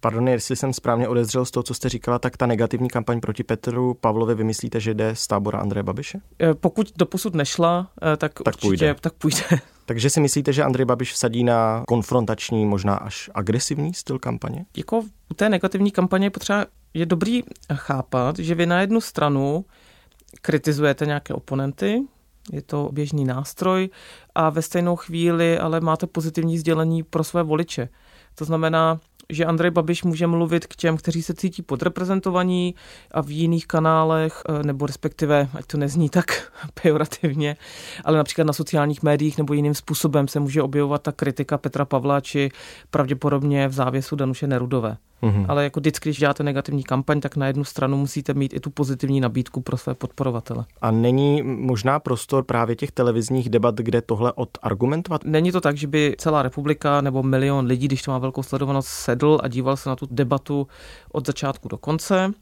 Pardon, 0.00 0.28
jestli 0.28 0.56
jsem 0.56 0.72
správně 0.72 1.08
odezřel 1.08 1.44
z 1.44 1.50
toho, 1.50 1.62
co 1.62 1.74
jste 1.74 1.88
říkala, 1.88 2.18
tak 2.18 2.36
ta 2.36 2.46
negativní 2.46 2.88
kampaň 2.88 3.20
proti 3.20 3.42
Petru 3.44 3.94
Pavlovi, 3.94 4.34
vymyslíte, 4.34 4.80
že 4.80 4.94
jde 4.94 5.16
z 5.16 5.26
tábora 5.26 5.58
Andreje 5.58 5.82
Babiše? 5.82 6.20
Eh, 6.40 6.54
pokud 6.54 6.92
doposud 6.96 7.34
nešla, 7.34 7.90
tak, 8.00 8.18
tak 8.18 8.46
určitě 8.46 8.66
půjde. 8.66 8.94
tak 9.00 9.12
půjde. 9.12 9.42
Takže 9.86 10.10
si 10.10 10.20
myslíte, 10.20 10.52
že 10.52 10.62
Andrej 10.62 10.84
Babiš 10.84 11.12
vsadí 11.12 11.44
na 11.44 11.84
konfrontační, 11.88 12.66
možná 12.66 12.94
až 12.94 13.30
agresivní 13.34 13.94
styl 13.94 14.18
kampaně? 14.18 14.64
Jako 14.76 15.02
u 15.30 15.34
té 15.34 15.48
negativní 15.48 15.90
kampaně 15.90 16.26
je 16.26 16.30
potřeba, 16.30 16.66
je 16.94 17.06
dobrý 17.06 17.42
chápat, 17.74 18.38
že 18.38 18.54
vy 18.54 18.66
na 18.66 18.80
jednu 18.80 19.00
stranu 19.00 19.64
kritizujete 20.42 21.06
nějaké 21.06 21.34
oponenty, 21.34 22.02
je 22.52 22.62
to 22.62 22.90
běžný 22.92 23.24
nástroj 23.24 23.88
a 24.34 24.50
ve 24.50 24.62
stejnou 24.62 24.96
chvíli 24.96 25.58
ale 25.58 25.80
máte 25.80 26.06
pozitivní 26.06 26.58
sdělení 26.58 27.02
pro 27.02 27.24
své 27.24 27.42
voliče. 27.42 27.88
To 28.34 28.44
znamená, 28.44 29.00
že 29.28 29.44
Andrej 29.44 29.70
Babiš 29.70 30.02
může 30.02 30.26
mluvit 30.26 30.66
k 30.66 30.76
těm, 30.76 30.96
kteří 30.96 31.22
se 31.22 31.34
cítí 31.34 31.62
podreprezentovaní 31.62 32.74
a 33.10 33.22
v 33.22 33.30
jiných 33.30 33.66
kanálech, 33.66 34.42
eh, 34.48 34.62
nebo 34.62 34.86
respektive, 34.86 35.48
ať 35.54 35.66
to 35.66 35.78
nezní 35.78 36.08
tak 36.08 36.52
pejorativně, 36.82 37.56
ale 38.04 38.16
například 38.16 38.44
na 38.44 38.52
sociálních 38.52 39.02
médiích 39.02 39.38
nebo 39.38 39.52
jiným 39.52 39.74
způsobem 39.74 40.28
se 40.28 40.40
může 40.40 40.62
objevovat 40.62 41.02
ta 41.02 41.12
kritika 41.12 41.58
Petra 41.58 41.84
Pavla 41.84 42.20
či 42.20 42.50
pravděpodobně 42.90 43.68
v 43.68 43.72
závěsu 43.72 44.16
Danuše 44.16 44.46
Nerudové. 44.46 44.96
Mm-hmm. 45.22 45.46
Ale 45.48 45.64
jako 45.64 45.80
vždycky, 45.80 46.08
když 46.08 46.18
děláte 46.18 46.42
negativní 46.42 46.82
kampaň, 46.82 47.20
tak 47.20 47.36
na 47.36 47.46
jednu 47.46 47.64
stranu 47.64 47.96
musíte 47.96 48.34
mít 48.34 48.54
i 48.54 48.60
tu 48.60 48.70
pozitivní 48.70 49.20
nabídku 49.20 49.60
pro 49.60 49.76
své 49.76 49.94
podporovatele. 49.94 50.64
A 50.80 50.90
není 50.90 51.42
možná 51.42 52.00
prostor 52.00 52.44
právě 52.44 52.76
těch 52.76 52.90
televizních 52.90 53.48
debat, 53.48 53.74
kde 53.74 54.02
tohle 54.02 54.32
odargumentovat? 54.32 55.24
Není 55.24 55.52
to 55.52 55.60
tak, 55.60 55.76
že 55.76 55.86
by 55.86 56.14
celá 56.18 56.42
republika 56.42 57.00
nebo 57.00 57.22
milion 57.22 57.66
lidí, 57.66 57.88
když 57.88 58.02
to 58.02 58.10
má 58.10 58.18
velkou 58.18 58.42
sledovanost, 58.42 58.88
sedl 58.88 59.38
a 59.42 59.48
díval 59.48 59.76
se 59.76 59.88
na 59.88 59.96
tu 59.96 60.06
debatu 60.10 60.66
od 61.12 61.26
začátku 61.26 61.68
do 61.68 61.78
konce. 61.78 62.32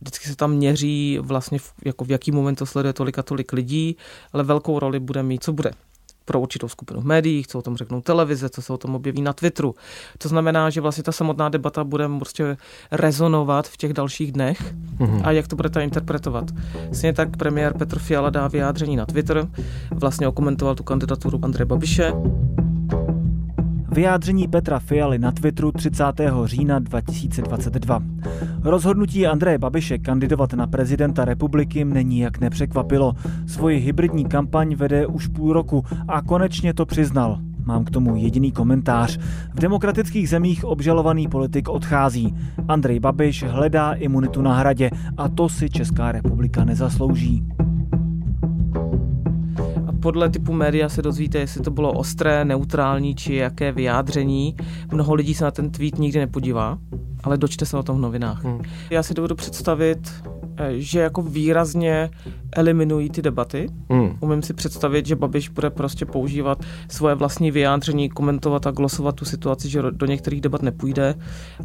Vždycky 0.00 0.28
se 0.28 0.36
tam 0.36 0.52
měří 0.52 1.18
vlastně, 1.22 1.58
v, 1.58 1.72
jako 1.84 2.04
v 2.04 2.10
jaký 2.10 2.32
moment 2.32 2.54
to 2.54 2.66
sleduje 2.66 2.92
tolik 2.92 3.18
a 3.18 3.22
tolik 3.22 3.52
lidí, 3.52 3.96
ale 4.32 4.44
velkou 4.44 4.78
roli 4.78 5.00
bude 5.00 5.22
mít, 5.22 5.44
co 5.44 5.52
bude 5.52 5.70
pro 6.30 6.40
určitou 6.40 6.68
skupinu 6.68 7.00
v 7.00 7.04
médiích, 7.04 7.46
co 7.46 7.58
o 7.58 7.62
tom 7.62 7.76
řeknou 7.76 8.00
televize, 8.00 8.48
co 8.48 8.62
se 8.62 8.72
o 8.72 8.78
tom 8.78 8.94
objeví 8.94 9.22
na 9.22 9.32
Twitteru. 9.32 9.74
To 10.18 10.28
znamená, 10.28 10.70
že 10.70 10.80
vlastně 10.80 11.02
ta 11.04 11.12
samotná 11.12 11.48
debata 11.48 11.84
bude 11.84 12.08
prostě 12.18 12.56
rezonovat 12.90 13.68
v 13.68 13.76
těch 13.76 13.92
dalších 13.92 14.32
dnech 14.32 14.74
mm-hmm. 14.98 15.20
a 15.24 15.30
jak 15.30 15.48
to 15.48 15.56
budete 15.56 15.84
interpretovat. 15.84 16.44
Stejně 16.92 17.12
tak 17.12 17.36
premiér 17.36 17.74
Petr 17.78 17.98
Fiala 17.98 18.30
dá 18.30 18.48
vyjádření 18.48 18.96
na 18.96 19.06
Twitter, 19.06 19.48
vlastně 19.90 20.28
okomentoval 20.28 20.74
tu 20.74 20.82
kandidaturu 20.82 21.40
Andreje 21.42 21.66
Babiše. 21.66 22.12
Vyjádření 24.00 24.48
Petra 24.48 24.78
Fialy 24.78 25.18
na 25.18 25.32
Twitteru 25.32 25.72
30. 25.72 26.04
října 26.44 26.78
2022. 26.78 28.02
Rozhodnutí 28.62 29.26
Andreje 29.26 29.58
Babiše 29.58 29.98
kandidovat 29.98 30.52
na 30.52 30.66
prezidenta 30.66 31.24
republiky 31.24 31.84
mne 31.84 32.02
nijak 32.02 32.40
nepřekvapilo. 32.40 33.12
Svoji 33.46 33.78
hybridní 33.78 34.24
kampaň 34.24 34.74
vede 34.74 35.06
už 35.06 35.26
půl 35.26 35.52
roku 35.52 35.84
a 36.08 36.22
konečně 36.22 36.74
to 36.74 36.86
přiznal. 36.86 37.38
Mám 37.64 37.84
k 37.84 37.90
tomu 37.90 38.16
jediný 38.16 38.52
komentář. 38.52 39.18
V 39.54 39.60
demokratických 39.60 40.28
zemích 40.28 40.64
obžalovaný 40.64 41.28
politik 41.28 41.68
odchází. 41.68 42.34
Andrej 42.68 43.00
Babiš 43.00 43.42
hledá 43.42 43.92
imunitu 43.92 44.42
na 44.42 44.54
hradě 44.54 44.90
a 45.16 45.28
to 45.28 45.48
si 45.48 45.70
Česká 45.70 46.12
republika 46.12 46.64
nezaslouží 46.64 47.44
podle 50.02 50.30
typu 50.30 50.52
média 50.52 50.88
se 50.88 51.02
dozvíte, 51.02 51.38
jestli 51.38 51.60
to 51.60 51.70
bylo 51.70 51.92
ostré, 51.92 52.44
neutrální 52.44 53.14
či 53.14 53.34
jaké 53.34 53.72
vyjádření. 53.72 54.56
Mnoho 54.92 55.14
lidí 55.14 55.34
se 55.34 55.44
na 55.44 55.50
ten 55.50 55.70
tweet 55.70 55.98
nikdy 55.98 56.18
nepodívá, 56.18 56.78
ale 57.24 57.36
dočte 57.36 57.66
se 57.66 57.76
o 57.76 57.82
tom 57.82 57.96
v 57.96 58.00
novinách. 58.00 58.44
Hmm. 58.44 58.62
Já 58.90 59.02
si 59.02 59.14
dovedu 59.14 59.34
představit, 59.34 60.12
eh, 60.56 60.72
že 60.72 61.00
jako 61.00 61.22
výrazně 61.22 62.10
eliminují 62.52 63.10
ty 63.10 63.22
debaty. 63.22 63.68
Hmm. 63.90 64.16
Umím 64.20 64.42
si 64.42 64.54
představit, 64.54 65.06
že 65.06 65.16
Babiš 65.16 65.48
bude 65.48 65.70
prostě 65.70 66.06
používat 66.06 66.58
svoje 66.88 67.14
vlastní 67.14 67.50
vyjádření, 67.50 68.08
komentovat 68.08 68.66
a 68.66 68.70
glosovat 68.70 69.14
tu 69.14 69.24
situaci, 69.24 69.68
že 69.68 69.82
do 69.90 70.06
některých 70.06 70.40
debat 70.40 70.62
nepůjde, 70.62 71.14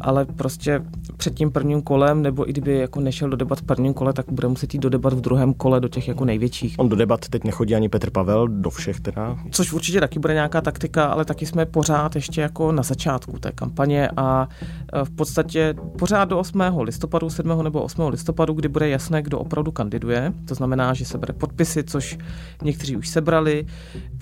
ale 0.00 0.24
prostě 0.24 0.82
před 1.16 1.34
tím 1.34 1.50
prvním 1.50 1.82
kolem, 1.82 2.22
nebo 2.22 2.48
i 2.48 2.52
kdyby 2.52 2.78
jako 2.78 3.00
nešel 3.00 3.28
do 3.28 3.36
debat 3.36 3.58
v 3.58 3.62
prvním 3.62 3.94
kole, 3.94 4.12
tak 4.12 4.26
bude 4.30 4.48
muset 4.48 4.74
jít 4.74 4.80
do 4.80 4.90
debat 4.90 5.12
v 5.12 5.20
druhém 5.20 5.54
kole, 5.54 5.80
do 5.80 5.88
těch 5.88 6.08
jako 6.08 6.24
největších. 6.24 6.74
On 6.78 6.88
do 6.88 6.96
debat 6.96 7.28
teď 7.28 7.44
nechodí 7.44 7.74
ani 7.74 7.88
Petr 7.88 8.10
Pavel, 8.10 8.48
do 8.48 8.70
všech 8.70 9.00
teda. 9.00 9.38
Což 9.50 9.72
určitě 9.72 10.00
taky 10.00 10.18
bude 10.18 10.34
nějaká 10.34 10.60
taktika, 10.60 11.04
ale 11.04 11.24
taky 11.24 11.46
jsme 11.46 11.66
pořád 11.66 12.14
ještě 12.14 12.40
jako 12.40 12.72
na 12.72 12.82
začátku 12.82 13.38
té 13.38 13.52
kampaně 13.52 14.08
a 14.16 14.48
e, 14.92 15.04
v 15.04 15.10
podstatě 15.10 15.74
pořád 15.98 16.24
do 16.24 16.38
8. 16.38 16.62
listopadu, 16.80 17.30
7. 17.30 17.64
nebo 17.64 17.82
8. 17.82 18.08
listopadu, 18.08 18.52
kdy 18.52 18.68
bude 18.68 18.88
jasné, 18.88 19.22
kdo 19.22 19.38
opravdu 19.38 19.72
kandiduje. 19.72 20.32
To 20.48 20.54
znamená, 20.54 20.75
znamená, 20.76 20.94
že 20.94 21.04
sebere 21.04 21.32
podpisy, 21.32 21.84
což 21.84 22.18
někteří 22.62 22.96
už 22.96 23.08
sebrali. 23.08 23.66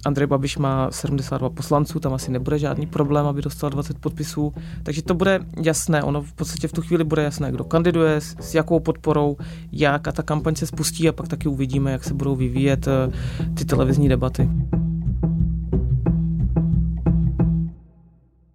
Andrej 0.06 0.26
Babiš 0.26 0.56
má 0.56 0.90
72 0.90 1.50
poslanců, 1.50 2.00
tam 2.00 2.14
asi 2.14 2.30
nebude 2.30 2.58
žádný 2.58 2.86
problém, 2.86 3.26
aby 3.26 3.42
dostal 3.42 3.70
20 3.70 3.98
podpisů. 3.98 4.54
Takže 4.82 5.02
to 5.02 5.14
bude 5.14 5.40
jasné, 5.62 6.02
ono 6.02 6.22
v 6.22 6.32
podstatě 6.32 6.68
v 6.68 6.72
tu 6.72 6.82
chvíli 6.82 7.04
bude 7.04 7.22
jasné, 7.22 7.52
kdo 7.52 7.64
kandiduje, 7.64 8.20
s, 8.20 8.54
jakou 8.54 8.80
podporou, 8.80 9.36
jak 9.72 10.08
a 10.08 10.12
ta 10.12 10.22
kampaň 10.22 10.54
se 10.54 10.66
spustí 10.66 11.08
a 11.08 11.12
pak 11.12 11.28
taky 11.28 11.48
uvidíme, 11.48 11.92
jak 11.92 12.04
se 12.04 12.14
budou 12.14 12.36
vyvíjet 12.36 12.86
eh, 12.88 13.10
ty 13.54 13.64
televizní 13.64 14.08
debaty. 14.08 14.48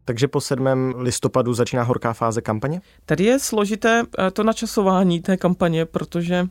Takže 0.05 0.27
po 0.27 0.41
7. 0.41 0.67
listopadu 0.97 1.53
začíná 1.53 1.83
horká 1.83 2.13
fáze 2.13 2.41
kampaně? 2.41 2.81
Tady 3.05 3.23
je 3.23 3.39
složité 3.39 4.03
eh, 4.03 4.31
to 4.31 4.43
načasování 4.43 5.21
té 5.21 5.37
kampaně, 5.37 5.85
protože 5.85 6.47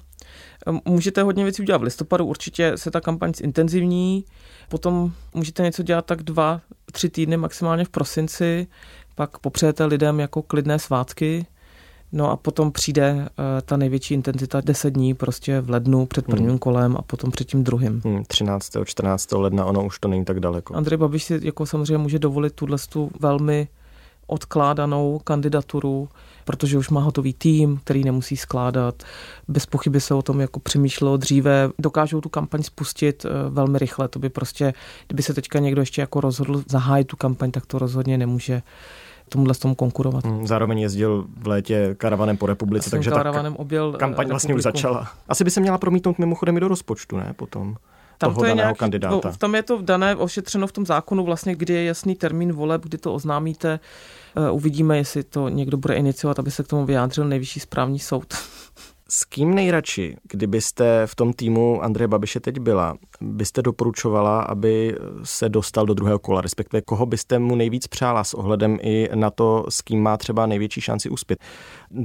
Můžete 0.84 1.22
hodně 1.22 1.44
věcí 1.44 1.62
udělat 1.62 1.78
v 1.78 1.82
listopadu, 1.82 2.26
určitě 2.26 2.72
se 2.76 2.90
ta 2.90 3.00
kampaň 3.00 3.32
zintenzivní, 3.36 4.24
potom 4.68 5.12
můžete 5.34 5.62
něco 5.62 5.82
dělat 5.82 6.06
tak 6.06 6.22
dva, 6.22 6.60
tři 6.92 7.08
týdny 7.08 7.36
maximálně 7.36 7.84
v 7.84 7.88
prosinci, 7.88 8.66
pak 9.14 9.38
popřejete 9.38 9.84
lidem 9.84 10.20
jako 10.20 10.42
klidné 10.42 10.78
svátky, 10.78 11.46
No 12.12 12.30
a 12.30 12.36
potom 12.36 12.72
přijde 12.72 13.14
uh, 13.14 13.44
ta 13.64 13.76
největší 13.76 14.14
intenzita 14.14 14.60
10 14.60 14.90
dní 14.90 15.14
prostě 15.14 15.60
v 15.60 15.70
lednu 15.70 16.06
před 16.06 16.26
hmm. 16.26 16.30
prvním 16.30 16.50
hmm. 16.50 16.58
kolem 16.58 16.96
a 16.96 17.02
potom 17.02 17.30
před 17.30 17.48
tím 17.48 17.64
druhým. 17.64 18.00
Hmm, 18.04 18.24
13. 18.24 18.76
14. 18.84 19.32
ledna, 19.32 19.64
ono 19.64 19.84
už 19.84 19.98
to 19.98 20.08
není 20.08 20.24
tak 20.24 20.40
daleko. 20.40 20.74
Andrej 20.74 20.96
Babiš 20.96 21.24
si 21.24 21.40
jako 21.42 21.66
samozřejmě 21.66 21.98
může 21.98 22.18
dovolit 22.18 22.52
tuhle 22.52 22.78
tu 22.88 23.10
velmi 23.20 23.68
odkládanou 24.26 25.20
kandidaturu, 25.24 26.08
protože 26.48 26.78
už 26.78 26.90
má 26.90 27.00
hotový 27.00 27.32
tým, 27.34 27.80
který 27.84 28.04
nemusí 28.04 28.36
skládat. 28.36 29.02
Bez 29.48 29.66
pochyby 29.66 30.00
se 30.00 30.14
o 30.14 30.22
tom 30.22 30.40
jako 30.40 30.60
přemýšlelo 30.60 31.16
dříve. 31.16 31.70
Dokážou 31.78 32.20
tu 32.20 32.28
kampaň 32.28 32.62
spustit 32.62 33.24
eh, 33.24 33.50
velmi 33.50 33.78
rychle. 33.78 34.08
To 34.08 34.18
by 34.18 34.28
prostě, 34.28 34.74
kdyby 35.06 35.22
se 35.22 35.34
teďka 35.34 35.58
někdo 35.58 35.82
ještě 35.82 36.00
jako 36.00 36.20
rozhodl 36.20 36.62
zahájit 36.68 37.06
tu 37.06 37.16
kampaň, 37.16 37.50
tak 37.50 37.66
to 37.66 37.78
rozhodně 37.78 38.18
nemůže 38.18 38.62
tomuhle 39.28 39.54
tomu 39.54 39.74
konkurovat. 39.74 40.24
Hmm, 40.24 40.46
zároveň 40.46 40.78
jezdil 40.78 41.26
v 41.36 41.46
létě 41.48 41.94
karavanem 41.98 42.36
po 42.36 42.46
republice, 42.46 42.90
takže 42.90 43.10
karavanem 43.10 43.52
ta 43.52 43.58
objel 43.58 43.92
kampaň 43.92 44.08
republiku. 44.08 44.30
vlastně 44.30 44.54
už 44.54 44.62
začala. 44.62 45.08
Asi 45.28 45.44
by 45.44 45.50
se 45.50 45.60
měla 45.60 45.78
promítnout 45.78 46.18
mimochodem 46.18 46.56
i 46.56 46.60
do 46.60 46.68
rozpočtu, 46.68 47.16
ne? 47.16 47.32
Potom 47.36 47.76
tam 48.18 48.30
toho 48.30 48.40
to 48.40 48.44
je 48.44 48.48
daného 48.48 48.66
nějaký, 48.66 48.78
kandidáta. 48.78 49.28
No, 49.28 49.36
tam 49.38 49.54
je 49.54 49.62
to 49.62 49.82
dané, 49.82 50.16
ošetřeno 50.16 50.66
v 50.66 50.72
tom 50.72 50.86
zákonu, 50.86 51.24
vlastně, 51.24 51.54
kdy 51.54 51.74
je 51.74 51.84
jasný 51.84 52.14
termín 52.14 52.52
voleb, 52.52 52.82
kdy 52.82 52.98
to 52.98 53.14
oznámíte. 53.14 53.80
Uh, 54.36 54.56
uvidíme, 54.56 54.96
jestli 54.96 55.22
to 55.22 55.48
někdo 55.48 55.76
bude 55.76 55.94
iniciovat, 55.94 56.38
aby 56.38 56.50
se 56.50 56.62
k 56.62 56.66
tomu 56.68 56.86
vyjádřil 56.86 57.24
nejvyšší 57.24 57.60
správní 57.60 57.98
soud. 57.98 58.34
S 59.10 59.24
kým 59.24 59.54
nejradši, 59.54 60.16
kdybyste 60.22 61.02
v 61.06 61.14
tom 61.14 61.32
týmu 61.32 61.82
Andreje 61.82 62.08
Babiše 62.08 62.40
teď 62.40 62.60
byla, 62.60 62.94
byste 63.20 63.62
doporučovala, 63.62 64.40
aby 64.40 64.96
se 65.22 65.48
dostal 65.48 65.86
do 65.86 65.94
druhého 65.94 66.18
kola, 66.18 66.40
respektive 66.40 66.82
koho 66.82 67.06
byste 67.06 67.38
mu 67.38 67.54
nejvíc 67.54 67.86
přála 67.86 68.24
s 68.24 68.34
ohledem 68.34 68.78
i 68.82 69.08
na 69.14 69.30
to, 69.30 69.64
s 69.68 69.82
kým 69.82 70.02
má 70.02 70.16
třeba 70.16 70.46
největší 70.46 70.80
šanci 70.80 71.10
uspět. 71.10 71.38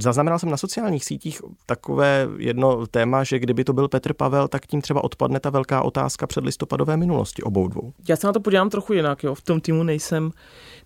Zaznamenal 0.00 0.38
jsem 0.38 0.50
na 0.50 0.56
sociálních 0.56 1.04
sítích 1.04 1.40
takové 1.66 2.28
jedno 2.38 2.86
téma, 2.86 3.24
že 3.24 3.38
kdyby 3.38 3.64
to 3.64 3.72
byl 3.72 3.88
Petr 3.88 4.14
Pavel, 4.14 4.48
tak 4.48 4.66
tím 4.66 4.80
třeba 4.80 5.04
odpadne 5.04 5.40
ta 5.40 5.50
velká 5.50 5.82
otázka 5.82 6.26
před 6.26 6.44
listopadové 6.44 6.96
minulosti 6.96 7.42
obou 7.42 7.68
dvou. 7.68 7.92
Já 8.08 8.16
se 8.16 8.26
na 8.26 8.32
to 8.32 8.40
podívám 8.40 8.70
trochu 8.70 8.92
jinak, 8.92 9.24
jo. 9.24 9.34
v 9.34 9.42
tom 9.42 9.60
týmu 9.60 9.82
nejsem. 9.82 10.30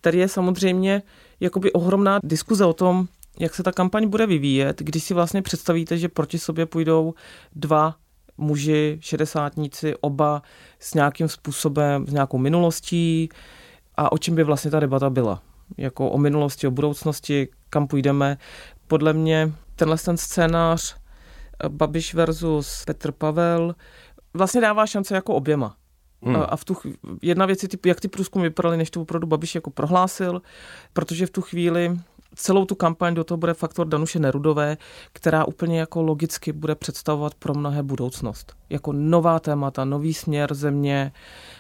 Tady 0.01 0.19
je 0.19 0.29
samozřejmě 0.29 1.03
jakoby 1.41 1.73
ohromná 1.73 2.19
diskuze 2.23 2.65
o 2.65 2.73
tom, 2.73 3.07
jak 3.41 3.55
se 3.55 3.63
ta 3.63 3.73
kampaň 3.73 4.09
bude 4.09 4.27
vyvíjet, 4.27 4.79
když 4.83 5.05
si 5.05 5.15
vlastně 5.15 5.43
představíte, 5.43 5.99
že 5.99 6.09
proti 6.09 6.39
sobě 6.39 6.67
půjdou 6.67 7.15
dva 7.57 7.97
muži, 8.39 8.99
šedesátníci, 9.01 9.95
oba 10.01 10.43
s 10.79 10.95
nějakým 10.95 11.29
způsobem, 11.29 12.07
s 12.07 12.13
nějakou 12.13 12.39
minulostí 12.39 13.29
a 13.95 14.13
o 14.13 14.19
čem 14.19 14.35
by 14.35 14.45
vlastně 14.45 14.71
ta 14.71 14.81
debata 14.81 15.11
byla. 15.11 15.43
jako 15.77 16.11
o 16.11 16.19
minulosti, 16.19 16.67
o 16.67 16.71
budoucnosti, 16.71 17.49
kam 17.71 17.87
půjdeme. 17.87 18.39
Podle 18.87 19.13
mě 19.13 19.53
tenhle 19.77 19.99
ten 19.99 20.17
scénář 20.17 20.97
eh, 20.97 21.69
Babiš 21.69 22.15
versus 22.15 22.85
Petr 22.85 23.13
Pavel 23.13 23.75
vlastně 24.35 24.61
dává 24.61 24.87
šance 24.87 25.15
jako 25.15 25.35
oběma. 25.35 25.77
Hmm. 26.23 26.37
A 26.49 26.57
v 26.57 26.65
tu 26.65 26.75
chvíli, 26.75 26.97
jedna 27.23 27.47
věc 27.47 27.63
je, 27.63 27.69
jak 27.87 28.01
ty 28.01 28.09
průzkumy 28.09 28.43
vypadaly, 28.43 28.77
než 28.77 28.91
to 28.91 29.01
opravdu 29.01 29.27
Babiš 29.27 29.55
jako 29.55 29.71
prohlásil, 29.71 30.43
protože 30.93 31.27
v 31.27 31.31
tu 31.31 31.43
chvíli 31.43 31.97
celou 32.35 32.65
tu 32.65 32.75
kampaň 32.75 33.15
do 33.15 33.25
toho 33.25 33.39
bude 33.39 33.55
faktor 33.55 33.89
Danuše 33.89 34.19
Nerudové, 34.19 34.77
která 35.13 35.45
úplně 35.45 35.81
jako 35.81 36.03
logicky 36.03 36.53
bude 36.53 36.75
představovat 36.75 37.35
pro 37.35 37.55
mnohé 37.55 37.83
budoucnost. 37.83 38.53
Jako 38.71 38.93
nová 38.93 39.41
témata, 39.41 39.85
nový 39.85 40.15
směr 40.15 40.55
země. 40.55 41.13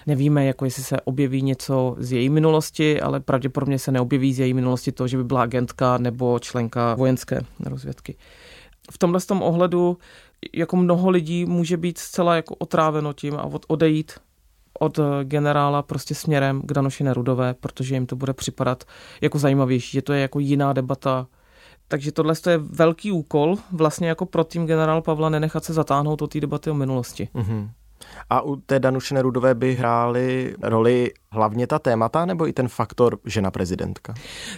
Nevíme, 0.06 0.44
jako 0.44 0.64
jestli 0.64 0.82
se 0.82 1.00
objeví 1.00 1.42
něco 1.42 1.96
z 1.98 2.12
její 2.12 2.28
minulosti, 2.28 3.00
ale 3.00 3.20
pravděpodobně 3.20 3.78
se 3.78 3.92
neobjeví 3.92 4.34
z 4.34 4.38
její 4.38 4.54
minulosti 4.54 4.92
to, 4.92 5.08
že 5.08 5.16
by 5.16 5.24
byla 5.24 5.42
agentka 5.42 5.98
nebo 5.98 6.38
členka 6.38 6.94
vojenské 6.94 7.40
rozvědky. 7.66 8.16
V 8.90 8.98
tomhle 8.98 9.20
tom 9.20 9.42
ohledu 9.42 9.98
jako 10.54 10.76
mnoho 10.76 11.10
lidí 11.10 11.44
může 11.44 11.76
být 11.76 11.98
zcela 11.98 12.36
jako 12.36 12.54
otráveno 12.54 13.12
tím 13.12 13.34
a 13.36 13.50
odejít 13.68 14.12
od 14.78 14.98
generála 15.22 15.82
prostě 15.82 16.14
směrem 16.14 16.62
k 16.62 16.72
Danoši 16.72 17.04
Nerudové, 17.04 17.54
protože 17.54 17.94
jim 17.94 18.06
to 18.06 18.16
bude 18.16 18.32
připadat 18.32 18.84
jako 19.20 19.38
zajímavější, 19.38 19.90
že 19.90 20.02
to 20.02 20.12
je 20.12 20.20
jako 20.20 20.38
jiná 20.38 20.72
debata. 20.72 21.26
Takže 21.88 22.12
tohle 22.12 22.34
je 22.50 22.58
velký 22.58 23.12
úkol 23.12 23.56
vlastně 23.72 24.08
jako 24.08 24.26
pro 24.26 24.44
tým 24.44 24.66
generál 24.66 25.02
Pavla 25.02 25.28
nenechat 25.28 25.64
se 25.64 25.72
zatáhnout 25.72 26.20
do 26.20 26.26
té 26.26 26.40
debaty 26.40 26.70
o 26.70 26.74
minulosti. 26.74 27.28
Mm-hmm. 27.34 27.68
A 28.30 28.40
u 28.40 28.56
té 28.56 28.80
Danuše 28.80 29.14
Nerudové 29.14 29.54
by 29.54 29.74
hrály 29.74 30.54
roli 30.62 31.12
hlavně 31.30 31.66
ta 31.66 31.78
témata 31.78 32.26
nebo 32.26 32.48
i 32.48 32.52
ten 32.52 32.68
faktor 32.68 33.18
žena 33.24 33.50
prezidentka? 33.50 34.14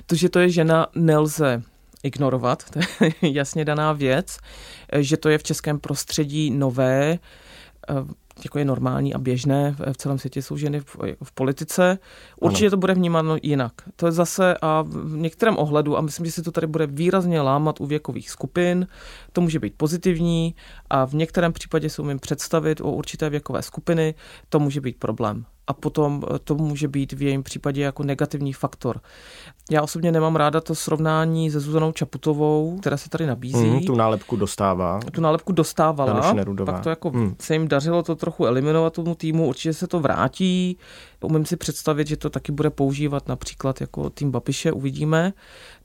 To, 0.06 0.14
že 0.14 0.28
to 0.28 0.38
je 0.38 0.50
žena, 0.50 0.86
nelze 0.94 1.62
ignorovat, 2.02 2.70
to 2.70 2.78
je 2.78 3.12
jasně 3.32 3.64
daná 3.64 3.92
věc, 3.92 4.38
že 4.98 5.16
to 5.16 5.28
je 5.28 5.38
v 5.38 5.42
českém 5.42 5.78
prostředí 5.78 6.50
nové, 6.50 7.18
jako 8.44 8.58
je 8.58 8.64
normální 8.64 9.14
a 9.14 9.18
běžné, 9.18 9.76
v 9.92 9.96
celém 9.96 10.18
světě 10.18 10.42
jsou 10.42 10.56
ženy 10.56 10.80
v, 10.80 10.96
v 11.22 11.32
politice. 11.32 11.98
Určitě 12.40 12.66
ano. 12.66 12.70
to 12.70 12.76
bude 12.76 12.94
vnímáno 12.94 13.36
jinak. 13.42 13.72
To 13.96 14.06
je 14.06 14.12
zase 14.12 14.54
a 14.62 14.82
v 14.82 15.16
některém 15.16 15.58
ohledu, 15.58 15.98
a 15.98 16.00
myslím, 16.00 16.26
že 16.26 16.32
se 16.32 16.42
to 16.42 16.52
tady 16.52 16.66
bude 16.66 16.86
výrazně 16.86 17.40
lámat 17.40 17.80
u 17.80 17.86
věkových 17.86 18.30
skupin, 18.30 18.86
to 19.32 19.40
může 19.40 19.58
být 19.58 19.74
pozitivní 19.76 20.54
a 20.90 21.04
v 21.04 21.14
některém 21.14 21.52
případě 21.52 21.90
si 21.90 22.02
umím 22.02 22.18
představit 22.18 22.80
o 22.80 22.92
určité 22.92 23.30
věkové 23.30 23.62
skupiny, 23.62 24.14
to 24.48 24.58
může 24.60 24.80
být 24.80 24.98
problém 24.98 25.44
a 25.66 25.72
potom 25.72 26.22
eh, 26.34 26.38
to 26.38 26.54
může 26.54 26.88
být 26.88 27.12
v 27.12 27.22
jejím 27.22 27.42
případě 27.42 27.82
jako 27.82 28.02
negativní 28.02 28.52
faktor. 28.52 29.00
Já 29.70 29.82
osobně 29.82 30.12
nemám 30.12 30.36
ráda 30.36 30.60
to 30.60 30.74
srovnání 30.74 31.50
se 31.50 31.60
Zuzanou 31.60 31.92
Čaputovou, 31.92 32.78
která 32.80 32.96
se 32.96 33.08
tady 33.08 33.26
nabízí. 33.26 33.66
Mm, 33.66 33.80
tu 33.80 33.94
nálepku 33.94 34.36
dostává. 34.36 35.00
Tu 35.12 35.20
nálepku 35.20 35.52
dostávala. 35.52 36.34
Pak 36.64 36.80
to 36.80 36.88
jako 36.88 37.10
mm. 37.10 37.34
se 37.40 37.54
jim 37.54 37.68
dařilo 37.68 38.02
to 38.02 38.16
trochu 38.16 38.46
eliminovat 38.46 38.92
tomu 38.92 39.14
týmu, 39.14 39.46
určitě 39.46 39.74
se 39.74 39.86
to 39.86 40.00
vrátí. 40.00 40.78
Umím 41.20 41.46
si 41.46 41.56
představit, 41.56 42.06
že 42.06 42.16
to 42.16 42.30
taky 42.30 42.52
bude 42.52 42.70
používat 42.70 43.28
například 43.28 43.80
jako 43.80 44.10
tým 44.10 44.30
Babiše, 44.30 44.72
uvidíme. 44.72 45.32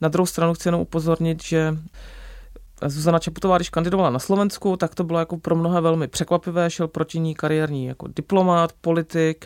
Na 0.02 0.10
druhou 0.10 0.26
stranu 0.26 0.54
chci 0.54 0.68
jenom 0.68 0.82
upozornit, 0.82 1.44
že 1.44 1.78
Zuzana 2.86 3.20
Čaputová, 3.20 3.58
když 3.58 3.70
kandidovala 3.70 4.10
na 4.10 4.20
Slovensku, 4.20 4.78
tak 4.78 4.96
to 4.96 5.04
bylo 5.04 5.20
jako 5.20 5.38
pro 5.38 5.56
mnohé 5.56 5.82
velmi 5.82 6.08
překvapivé, 6.08 6.70
šel 6.70 6.88
proti 6.88 7.20
ní 7.20 7.36
kariérní 7.36 7.86
jako 7.86 8.08
diplomat, 8.16 8.74
politik 8.82 9.46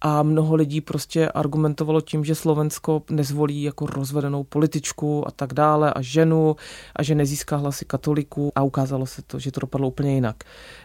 a 0.00 0.22
mnoho 0.22 0.54
lidí 0.54 0.80
prostě 0.80 1.28
argumentovalo 1.28 2.00
tím, 2.00 2.24
že 2.24 2.34
Slovensko 2.34 3.02
nezvolí 3.10 3.62
jako 3.62 3.86
rozvedenou 3.86 4.44
političku 4.44 5.28
a 5.28 5.30
tak 5.30 5.52
dále 5.52 5.92
a 5.92 6.02
ženu 6.02 6.56
a 6.96 7.02
že 7.02 7.14
nezíská 7.14 7.56
hlasy 7.56 7.84
katoliků 7.84 8.52
a 8.54 8.62
ukázalo 8.62 9.06
se 9.06 9.22
to, 9.22 9.38
že 9.38 9.52
to 9.52 9.60
dopadlo 9.60 9.88
úplně 9.88 10.14
jinak. 10.14 10.36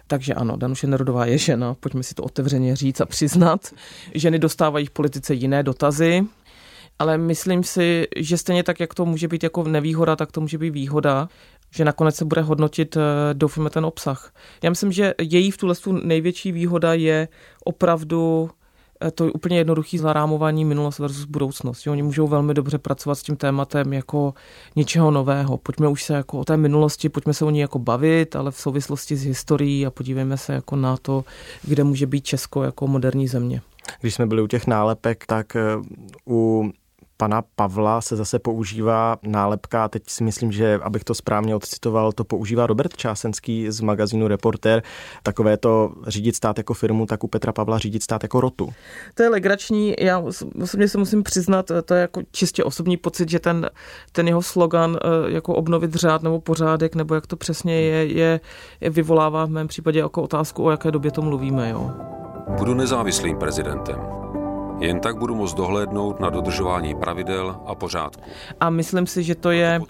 Takže 0.08 0.34
ano, 0.34 0.58
Danuše 0.58 0.88
Nerudová 0.88 1.25
je 1.25 1.38
žena, 1.38 1.74
pojďme 1.74 2.03
si 2.03 2.13
to 2.13 2.24
otevřeně 2.24 2.75
říct 2.75 3.01
a 3.01 3.05
přiznat. 3.05 3.74
Ženy 4.15 4.39
dostávají 4.39 4.86
v 4.86 4.91
politice 4.91 5.34
jiné 5.34 5.63
dotazy, 5.63 6.25
ale 7.00 7.17
myslím 7.17 7.63
si, 7.63 8.08
že 8.15 8.38
stejně 8.38 8.63
tak, 8.63 8.79
jak 8.79 8.93
to 8.93 9.05
může 9.05 9.27
být 9.27 9.43
jako 9.43 9.63
nevýhoda, 9.63 10.15
tak 10.15 10.32
to 10.32 10.41
může 10.41 10.58
být 10.58 10.69
výhoda, 10.69 11.30
že 11.73 11.86
nakonec 11.86 12.15
se 12.15 12.25
bude 12.25 12.41
hodnotit, 12.41 12.97
eh, 12.97 13.33
doufíme, 13.33 13.69
ten 13.69 13.86
obsah. 13.86 14.33
Já 14.63 14.69
myslím, 14.69 14.91
že 14.91 15.13
její 15.21 15.51
v 15.51 15.57
tuhle 15.57 15.75
největší 16.03 16.51
výhoda 16.51 16.93
je 16.93 17.27
opravdu 17.65 18.49
eh, 19.01 19.12
to 19.12 19.25
je 19.25 19.31
úplně 19.31 19.57
jednoduchý 19.57 19.97
zarámování 19.97 20.65
minulost 20.65 20.99
versus 20.99 21.25
budoucnost. 21.25 21.88
Oni 21.88 22.03
můžou 22.03 22.27
velmi 22.27 22.53
dobře 22.53 22.77
pracovat 22.77 23.15
s 23.15 23.23
tím 23.23 23.36
tématem 23.36 23.93
jako 23.93 24.33
něčeho 24.75 25.12
nového. 25.12 25.57
Pojďme 25.57 25.88
už 25.88 26.03
se 26.03 26.13
jako 26.13 26.39
o 26.39 26.45
té 26.45 26.57
minulosti, 26.57 27.09
pojďme 27.09 27.33
se 27.33 27.45
o 27.45 27.49
ní 27.49 27.59
jako 27.59 27.79
bavit, 27.79 28.36
ale 28.36 28.51
v 28.51 28.57
souvislosti 28.57 29.15
s 29.15 29.23
historií 29.25 29.86
a 29.86 29.91
podívejme 29.91 30.38
se 30.38 30.53
jako 30.53 30.75
na 30.75 30.97
to, 30.97 31.23
kde 31.63 31.83
může 31.83 32.07
být 32.07 32.25
Česko 32.25 32.63
jako 32.63 32.88
moderní 32.88 33.27
země. 33.27 33.62
Když 34.01 34.15
jsme 34.15 34.25
byli 34.25 34.41
u 34.41 34.47
těch 34.47 34.67
nálepek, 34.67 35.25
tak 35.25 35.55
eh, 35.55 35.62
u 36.27 36.71
pana 37.17 37.43
Pavla 37.56 38.02
se 38.02 38.15
zase 38.15 38.39
používá 38.39 39.17
nálepka, 39.23 39.86
a 39.86 39.88
teď 39.88 40.04
si 40.08 40.23
myslím, 40.23 40.52
že 40.52 40.80
abych 40.84 41.04
to 41.04 41.13
správně 41.13 41.56
odcitoval, 41.56 42.12
to 42.12 42.23
používá 42.23 42.67
Robert 42.67 42.97
Čásenský 42.97 43.71
z 43.71 43.82
magazínu 43.82 44.28
Reporter, 44.28 44.84
takové 45.23 45.58
to 45.58 45.93
řídit 46.08 46.36
stát 46.36 46.58
jako 46.58 46.73
firmu, 46.73 47.06
tak 47.06 47.23
u 47.23 47.28
Petra 47.28 47.52
Pavla 47.54 47.78
řídit 47.78 48.04
stát 48.04 48.23
jako 48.23 48.41
rotu. 48.41 48.73
To 49.13 49.23
je 49.23 49.30
legrační, 49.30 49.95
já 49.99 50.19
osobně 50.62 50.88
se 50.88 50.97
musím 50.97 51.23
přiznat, 51.23 51.71
to 51.86 51.93
je 51.93 52.02
jako 52.02 52.21
čistě 52.32 52.63
osobní 52.63 52.97
pocit, 52.97 53.30
že 53.30 53.39
ten, 53.39 53.69
ten 54.12 54.28
jeho 54.28 54.41
slogan 54.41 54.97
eh, 55.02 55.32
jako 55.32 55.56
obnovit 55.56 55.95
řád 55.95 56.23
nebo 56.23 56.41
pořádek, 56.41 56.95
nebo 56.95 57.15
jak 57.15 57.28
to 57.28 57.36
přesně 57.36 57.82
je, 57.82 58.06
je, 58.06 58.39
je 58.82 58.89
vyvolává 58.89 59.45
v 59.45 59.49
mém 59.49 59.67
případě 59.67 59.99
jako 59.99 60.21
otázku, 60.21 60.63
o 60.63 60.71
jaké 60.71 60.91
době 60.91 61.12
to 61.12 61.21
mluvíme. 61.21 61.69
Jo. 61.69 61.91
Budu 62.58 62.73
nezávislým 62.73 63.38
prezidentem. 63.38 64.22
Jen 64.84 65.00
tak 65.00 65.17
budu 65.17 65.36
moct 65.36 65.54
dohlédnout 65.54 66.19
na 66.19 66.30
dodržování 66.30 66.96
pravidel 66.96 67.56
a 67.65 67.76
pořádku. 67.76 68.24
A 68.60 68.69
myslím 68.69 69.08
si, 69.08 69.24
že 69.24 69.36
to 69.36 69.52
je 69.52 69.82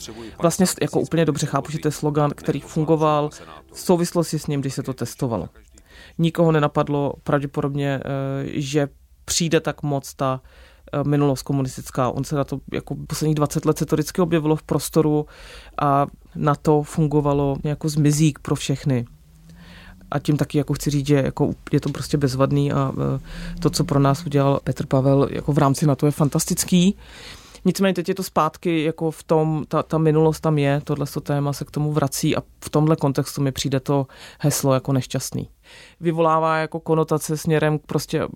vlastně 0.42 0.66
jako 0.82 1.00
úplně 1.00 1.26
dobře 1.26 1.46
chápu, 1.46 1.72
že 1.72 1.80
to 1.80 1.88
je 1.88 1.92
slogan, 1.92 2.32
který 2.36 2.60
fungoval 2.60 3.30
v 3.74 3.80
souvislosti 3.80 4.40
s 4.40 4.48
ním, 4.48 4.62
když 4.62 4.74
se 4.74 4.84
to 4.84 4.94
testovalo. 4.94 5.50
Nikoho 6.18 6.52
nenapadlo 6.52 7.14
pravděpodobně, 7.24 8.00
eh, 8.00 8.10
že 8.46 8.88
přijde 9.26 9.60
tak 9.60 9.84
moc 9.84 10.14
ta 10.14 10.42
eh, 10.94 11.04
minulost 11.04 11.42
komunistická. 11.42 12.10
On 12.10 12.24
se 12.24 12.36
na 12.36 12.44
to, 12.44 12.60
jako 12.74 12.96
posledních 13.08 13.36
20 13.36 13.66
let 13.66 13.78
se 13.78 13.86
to 13.86 13.96
vždycky 13.96 14.22
objevilo 14.22 14.56
v 14.56 14.64
prostoru 14.64 15.26
a 15.82 16.08
na 16.36 16.56
to 16.56 16.84
fungovalo 16.84 17.58
jako 17.64 17.90
zmizík 17.90 18.40
pro 18.40 18.56
všechny 18.56 19.06
a 20.14 20.20
tím 20.20 20.38
taky 20.38 20.58
jako 20.58 20.74
chci 20.74 20.90
říct, 20.90 21.08
že 21.08 21.16
jako 21.16 21.54
je 21.72 21.80
to 21.80 21.90
prostě 21.90 22.18
bezvadný 22.18 22.72
a 22.72 22.92
e, 23.16 23.60
to, 23.60 23.70
co 23.70 23.84
pro 23.84 24.00
nás 24.00 24.26
udělal 24.26 24.60
Petr 24.64 24.86
Pavel 24.86 25.28
jako 25.32 25.54
v 25.54 25.58
rámci 25.58 25.86
na 25.86 25.96
to 25.96 26.06
je 26.06 26.12
fantastický. 26.12 26.98
Nicméně 27.66 27.94
teď 27.94 28.10
je 28.10 28.16
to 28.16 28.24
zpátky, 28.24 28.84
jako 28.84 29.12
v 29.12 29.24
tom, 29.24 29.66
ta, 29.68 29.84
ta 29.84 29.98
minulost 29.98 30.40
tam 30.40 30.58
je, 30.58 30.82
tohle 30.84 31.06
téma 31.24 31.54
se 31.54 31.66
k 31.66 31.72
tomu 31.72 31.92
vrací 31.92 32.36
a 32.36 32.42
v 32.66 32.70
tomhle 32.70 32.96
kontextu 32.96 33.42
mi 33.42 33.52
přijde 33.52 33.80
to 33.80 34.08
heslo 34.40 34.74
jako 34.74 34.94
nešťastný. 34.94 35.50
Vyvolává 36.00 36.58
jako 36.58 36.80
konotace 36.80 37.38
směrem 37.38 37.80
prostě 37.86 38.28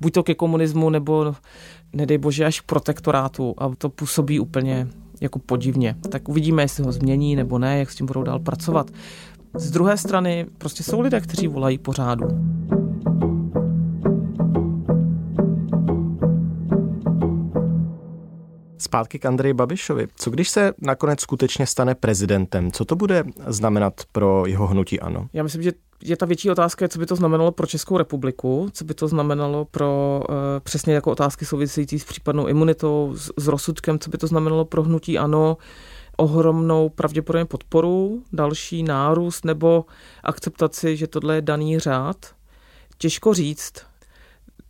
buď 0.00 0.12
to 0.12 0.22
ke 0.22 0.34
komunismu, 0.34 0.90
nebo 0.90 1.34
nedej 1.92 2.18
bože 2.18 2.44
až 2.44 2.60
k 2.60 2.64
protektorátu 2.64 3.54
a 3.58 3.70
to 3.78 3.88
působí 3.88 4.40
úplně 4.40 4.88
jako 5.20 5.38
podivně. 5.38 5.96
Tak 6.10 6.28
uvidíme, 6.28 6.62
jestli 6.62 6.84
ho 6.84 6.92
změní 6.92 7.36
nebo 7.36 7.58
ne, 7.58 7.78
jak 7.78 7.90
s 7.90 7.94
tím 7.94 8.06
budou 8.06 8.22
dál 8.22 8.38
pracovat. 8.38 8.90
Z 9.58 9.70
druhé 9.70 9.96
strany 9.96 10.46
prostě 10.58 10.82
jsou 10.82 11.00
lidé, 11.00 11.20
kteří 11.20 11.48
volají 11.48 11.78
pořádu. 11.78 12.28
Zpátky 18.78 19.18
k 19.18 19.26
Andreji 19.26 19.52
Babišovi. 19.52 20.08
Co 20.16 20.30
když 20.30 20.48
se 20.48 20.72
nakonec 20.80 21.20
skutečně 21.20 21.66
stane 21.66 21.94
prezidentem? 21.94 22.72
Co 22.72 22.84
to 22.84 22.96
bude 22.96 23.24
znamenat 23.46 24.00
pro 24.12 24.46
jeho 24.46 24.66
hnutí 24.66 25.00
ANO? 25.00 25.28
Já 25.32 25.42
myslím, 25.42 25.62
že 25.62 25.72
je 26.02 26.16
ta 26.16 26.26
větší 26.26 26.50
otázka, 26.50 26.88
co 26.88 26.98
by 26.98 27.06
to 27.06 27.16
znamenalo 27.16 27.52
pro 27.52 27.66
Českou 27.66 27.98
republiku, 27.98 28.68
co 28.72 28.84
by 28.84 28.94
to 28.94 29.08
znamenalo 29.08 29.64
pro 29.64 30.22
uh, 30.28 30.34
přesně 30.62 30.94
jako 30.94 31.10
otázky 31.10 31.44
související 31.44 31.98
s 31.98 32.04
případnou 32.04 32.46
imunitou, 32.46 33.12
s, 33.16 33.32
s 33.36 33.46
rozsudkem, 33.46 33.98
co 33.98 34.10
by 34.10 34.18
to 34.18 34.26
znamenalo 34.26 34.64
pro 34.64 34.82
hnutí 34.82 35.18
ANO, 35.18 35.56
ohromnou 36.16 36.88
pravděpodobně 36.88 37.44
podporu, 37.44 38.22
další 38.32 38.82
nárůst 38.82 39.44
nebo 39.44 39.84
akceptaci, 40.22 40.96
že 40.96 41.06
tohle 41.06 41.34
je 41.34 41.42
daný 41.42 41.78
řád. 41.78 42.34
Těžko 42.98 43.34
říct. 43.34 43.74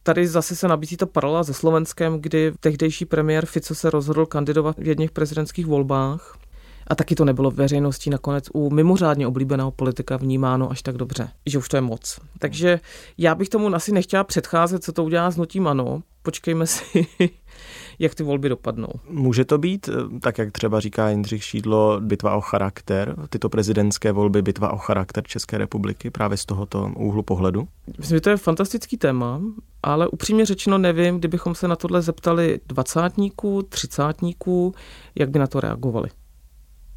Tady 0.02 0.26
zase 0.26 0.56
se 0.56 0.68
nabízí 0.68 0.96
ta 0.96 1.06
paralela 1.06 1.44
se 1.44 1.54
Slovenskem, 1.54 2.20
kdy 2.20 2.52
tehdejší 2.60 3.04
premiér 3.04 3.46
Fico 3.46 3.74
se 3.74 3.90
rozhodl 3.90 4.26
kandidovat 4.26 4.78
v 4.78 4.88
jedných 4.88 5.10
prezidentských 5.10 5.66
volbách 5.66 6.38
A 6.86 6.94
taky 6.94 7.14
to 7.14 7.24
nebylo 7.24 7.50
veřejností 7.50 8.10
nakonec 8.10 8.44
u 8.52 8.70
mimořádně 8.70 9.26
oblíbeného 9.26 9.70
politika 9.70 10.16
vnímáno 10.16 10.70
až 10.70 10.82
tak 10.82 10.96
dobře, 10.96 11.28
že 11.46 11.58
už 11.58 11.68
to 11.68 11.76
je 11.76 11.80
moc. 11.80 12.20
Takže 12.38 12.80
já 13.18 13.34
bych 13.34 13.48
tomu 13.48 13.74
asi 13.74 13.92
nechtěla 13.92 14.24
předcházet, 14.24 14.84
co 14.84 14.92
to 14.92 15.04
udělá 15.04 15.30
s 15.30 15.36
nutím 15.36 15.66
ano. 15.66 16.02
Počkejme 16.22 16.66
si, 16.66 17.06
jak 17.98 18.14
ty 18.14 18.22
volby 18.22 18.48
dopadnou. 18.48 18.88
Může 19.10 19.44
to 19.44 19.58
být, 19.58 19.88
eh, 19.88 20.20
tak 20.20 20.38
jak 20.38 20.52
třeba 20.52 20.80
říká 20.80 21.08
Jindřich 21.08 21.44
Šídlo, 21.44 22.00
bitva 22.00 22.36
o 22.36 22.40
charakter, 22.40 23.16
tyto 23.30 23.48
prezidentské 23.48 24.12
volby, 24.12 24.42
bitva 24.42 24.72
o 24.72 24.78
charakter 24.78 25.24
České 25.24 25.58
republiky 25.58 26.10
právě 26.10 26.36
z 26.36 26.44
tohoto 26.44 26.90
úhlu 26.96 27.22
pohledu? 27.22 27.68
Myslím, 27.98 28.16
že 28.16 28.20
to 28.20 28.30
je 28.30 28.36
fantastický 28.36 28.96
téma, 28.96 29.40
ale 29.82 30.08
upřímně 30.08 30.46
řečeno 30.46 30.78
nevím, 30.78 31.18
kdybychom 31.18 31.54
se 31.54 31.68
na 31.68 31.76
tohle 31.76 32.02
zeptali 32.02 32.60
dvacátníků, 32.66 33.62
třicátníků, 33.62 34.74
jak 35.14 35.30
by 35.30 35.38
na 35.38 35.46
to 35.46 35.60
reagovali. 35.60 36.08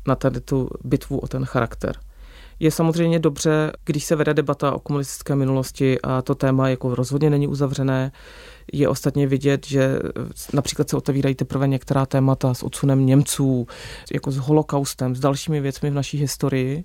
Na 0.07 0.15
tady 0.15 0.41
tu 0.41 0.69
bitvu 0.83 1.19
o 1.19 1.27
ten 1.27 1.45
charakter. 1.45 1.95
Je 2.59 2.71
samozřejmě 2.71 3.19
dobře, 3.19 3.71
když 3.85 4.03
se 4.03 4.15
vede 4.15 4.33
debata 4.33 4.71
o 4.71 4.79
komunistické 4.79 5.35
minulosti 5.35 6.01
a 6.01 6.21
to 6.21 6.35
téma 6.35 6.69
jako 6.69 6.95
rozhodně 6.95 7.29
není 7.29 7.47
uzavřené. 7.47 8.11
Je 8.73 8.89
ostatně 8.89 9.27
vidět, 9.27 9.67
že 9.67 9.99
například 10.53 10.89
se 10.89 10.97
otevírají 10.97 11.35
teprve 11.35 11.67
některá 11.67 12.05
témata 12.05 12.53
s 12.53 12.63
odsunem 12.63 13.05
Němců, 13.05 13.67
jako 14.13 14.31
s 14.31 14.37
holokaustem, 14.37 15.15
s 15.15 15.19
dalšími 15.19 15.61
věcmi 15.61 15.89
v 15.89 15.93
naší 15.93 16.17
historii. 16.17 16.83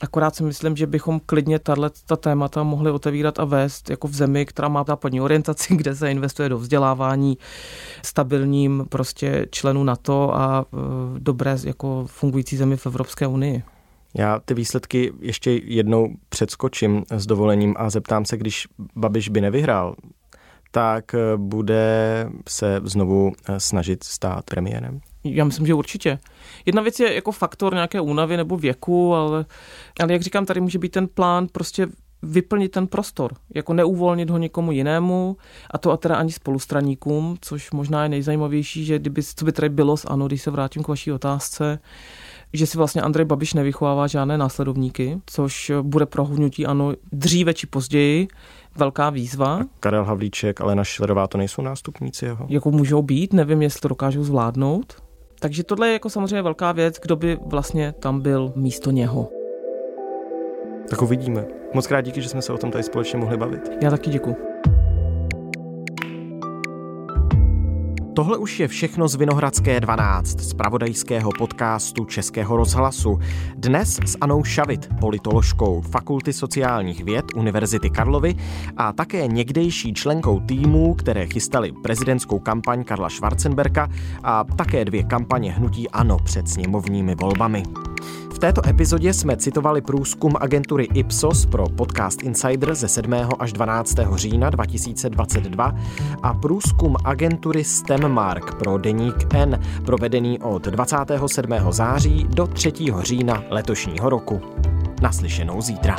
Akorát 0.00 0.36
si 0.36 0.42
myslím, 0.42 0.76
že 0.76 0.86
bychom 0.86 1.20
klidně 1.26 1.58
tato 1.58 1.90
ta 2.06 2.16
témata 2.16 2.62
mohli 2.62 2.90
otevírat 2.90 3.38
a 3.38 3.44
vést 3.44 3.90
jako 3.90 4.08
v 4.08 4.14
zemi, 4.14 4.46
která 4.46 4.68
má 4.68 4.84
západní 4.84 5.20
orientaci, 5.20 5.76
kde 5.76 5.96
se 5.96 6.10
investuje 6.10 6.48
do 6.48 6.58
vzdělávání 6.58 7.38
stabilním 8.02 8.86
prostě 8.88 9.46
členů 9.50 9.84
NATO 9.84 10.36
a 10.36 10.64
e, 10.64 10.76
dobré 11.18 11.56
jako 11.64 12.04
fungující 12.06 12.56
zemi 12.56 12.76
v 12.76 12.86
Evropské 12.86 13.26
unii. 13.26 13.62
Já 14.14 14.40
ty 14.44 14.54
výsledky 14.54 15.12
ještě 15.20 15.50
jednou 15.50 16.08
předskočím 16.28 17.04
s 17.10 17.26
dovolením 17.26 17.74
a 17.78 17.90
zeptám 17.90 18.24
se, 18.24 18.36
když 18.36 18.68
Babiš 18.96 19.28
by 19.28 19.40
nevyhrál, 19.40 19.96
tak 20.70 21.14
eh, 21.14 21.36
bude 21.36 22.26
se 22.48 22.80
znovu 22.84 23.32
eh, 23.48 23.60
snažit 23.60 24.04
stát 24.04 24.44
premiérem? 24.44 25.00
Já 25.24 25.44
myslím, 25.44 25.66
že 25.66 25.74
určitě. 25.74 26.18
Jedna 26.66 26.82
věc 26.82 27.00
je 27.00 27.14
jako 27.14 27.32
faktor 27.32 27.74
nějaké 27.74 28.00
únavy 28.00 28.36
nebo 28.36 28.56
věku, 28.56 29.14
ale, 29.14 29.44
ale 30.00 30.12
jak 30.12 30.22
říkám, 30.22 30.46
tady 30.46 30.60
může 30.60 30.78
být 30.78 30.92
ten 30.92 31.08
plán 31.08 31.46
prostě 31.52 31.86
vyplnit 32.22 32.72
ten 32.72 32.86
prostor, 32.86 33.32
jako 33.54 33.72
neuvolnit 33.72 34.30
ho 34.30 34.38
někomu 34.38 34.72
jinému 34.72 35.36
a 35.70 35.78
to 35.78 35.90
a 35.90 35.96
teda 35.96 36.16
ani 36.16 36.32
spolustraníkům, 36.32 37.36
což 37.40 37.70
možná 37.70 38.02
je 38.02 38.08
nejzajímavější, 38.08 38.84
že 38.84 38.98
kdyby, 38.98 39.22
co 39.22 39.44
by 39.44 39.52
tady 39.52 39.68
bylo 39.68 39.96
s 39.96 40.04
ANO, 40.04 40.26
když 40.26 40.42
se 40.42 40.50
vrátím 40.50 40.82
k 40.82 40.88
vaší 40.88 41.12
otázce, 41.12 41.78
že 42.52 42.66
si 42.66 42.78
vlastně 42.78 43.02
Andrej 43.02 43.24
Babiš 43.26 43.54
nevychovává 43.54 44.06
žádné 44.06 44.38
následovníky, 44.38 45.20
což 45.26 45.72
bude 45.82 46.06
pro 46.06 46.24
hnutí 46.24 46.66
ano 46.66 46.92
dříve 47.12 47.54
či 47.54 47.66
později 47.66 48.28
velká 48.76 49.10
výzva. 49.10 49.56
A 49.56 49.64
Karel 49.80 50.04
Havlíček, 50.04 50.60
Alena 50.60 50.84
Šlerová, 50.84 51.26
to 51.26 51.38
nejsou 51.38 51.62
nástupníci 51.62 52.24
jeho? 52.24 52.46
Jako 52.48 52.70
můžou 52.70 53.02
být, 53.02 53.32
nevím, 53.32 53.62
jestli 53.62 53.80
to 53.80 53.88
dokážou 53.88 54.24
zvládnout. 54.24 55.09
Takže 55.40 55.64
tohle 55.64 55.88
je 55.88 55.92
jako 55.92 56.10
samozřejmě 56.10 56.42
velká 56.42 56.72
věc, 56.72 56.98
kdo 57.02 57.16
by 57.16 57.38
vlastně 57.46 57.94
tam 57.98 58.20
byl 58.20 58.52
místo 58.56 58.90
něho. 58.90 59.28
Tak 60.90 61.02
uvidíme. 61.02 61.46
Moc 61.74 61.86
krát 61.86 62.00
díky, 62.00 62.22
že 62.22 62.28
jsme 62.28 62.42
se 62.42 62.52
o 62.52 62.58
tom 62.58 62.70
tady 62.70 62.84
společně 62.84 63.18
mohli 63.18 63.36
bavit. 63.36 63.70
Já 63.82 63.90
taky 63.90 64.10
děkuji. 64.10 64.36
Tohle 68.14 68.38
už 68.38 68.60
je 68.60 68.68
všechno 68.68 69.08
z 69.08 69.14
Vinohradské 69.14 69.80
12, 69.80 70.40
z 70.40 70.54
pravodajského 70.54 71.30
podcastu 71.38 72.04
Českého 72.04 72.56
rozhlasu. 72.56 73.18
Dnes 73.56 74.00
s 74.06 74.16
Anou 74.20 74.44
Šavit, 74.44 74.88
politoložkou 75.00 75.80
Fakulty 75.80 76.32
sociálních 76.32 77.04
věd 77.04 77.24
Univerzity 77.34 77.90
Karlovy 77.90 78.34
a 78.76 78.92
také 78.92 79.26
někdejší 79.26 79.94
členkou 79.94 80.40
týmů, 80.40 80.94
které 80.94 81.26
chystali 81.26 81.72
prezidentskou 81.82 82.38
kampaň 82.38 82.84
Karla 82.84 83.10
Schwarzenberka 83.10 83.88
a 84.22 84.44
také 84.44 84.84
dvě 84.84 85.02
kampaně 85.02 85.52
hnutí 85.52 85.90
ANO 85.90 86.16
před 86.24 86.48
sněmovními 86.48 87.14
volbami 87.14 87.62
této 88.40 88.68
epizodě 88.68 89.12
jsme 89.12 89.36
citovali 89.36 89.80
průzkum 89.80 90.32
agentury 90.40 90.88
Ipsos 90.94 91.46
pro 91.46 91.68
podcast 91.68 92.22
Insider 92.22 92.74
ze 92.74 92.88
7. 92.88 93.14
až 93.38 93.52
12. 93.52 93.94
října 94.14 94.50
2022 94.50 95.74
a 96.22 96.34
průzkum 96.34 96.96
agentury 97.04 97.64
STEMmark 97.64 98.54
pro 98.54 98.78
deník 98.78 99.34
N, 99.34 99.60
provedený 99.84 100.38
od 100.38 100.66
27. 100.66 101.52
září 101.70 102.26
do 102.28 102.46
3. 102.46 102.72
října 103.00 103.44
letošního 103.50 104.10
roku. 104.10 104.40
Naslyšenou 105.02 105.60
zítra. 105.60 105.96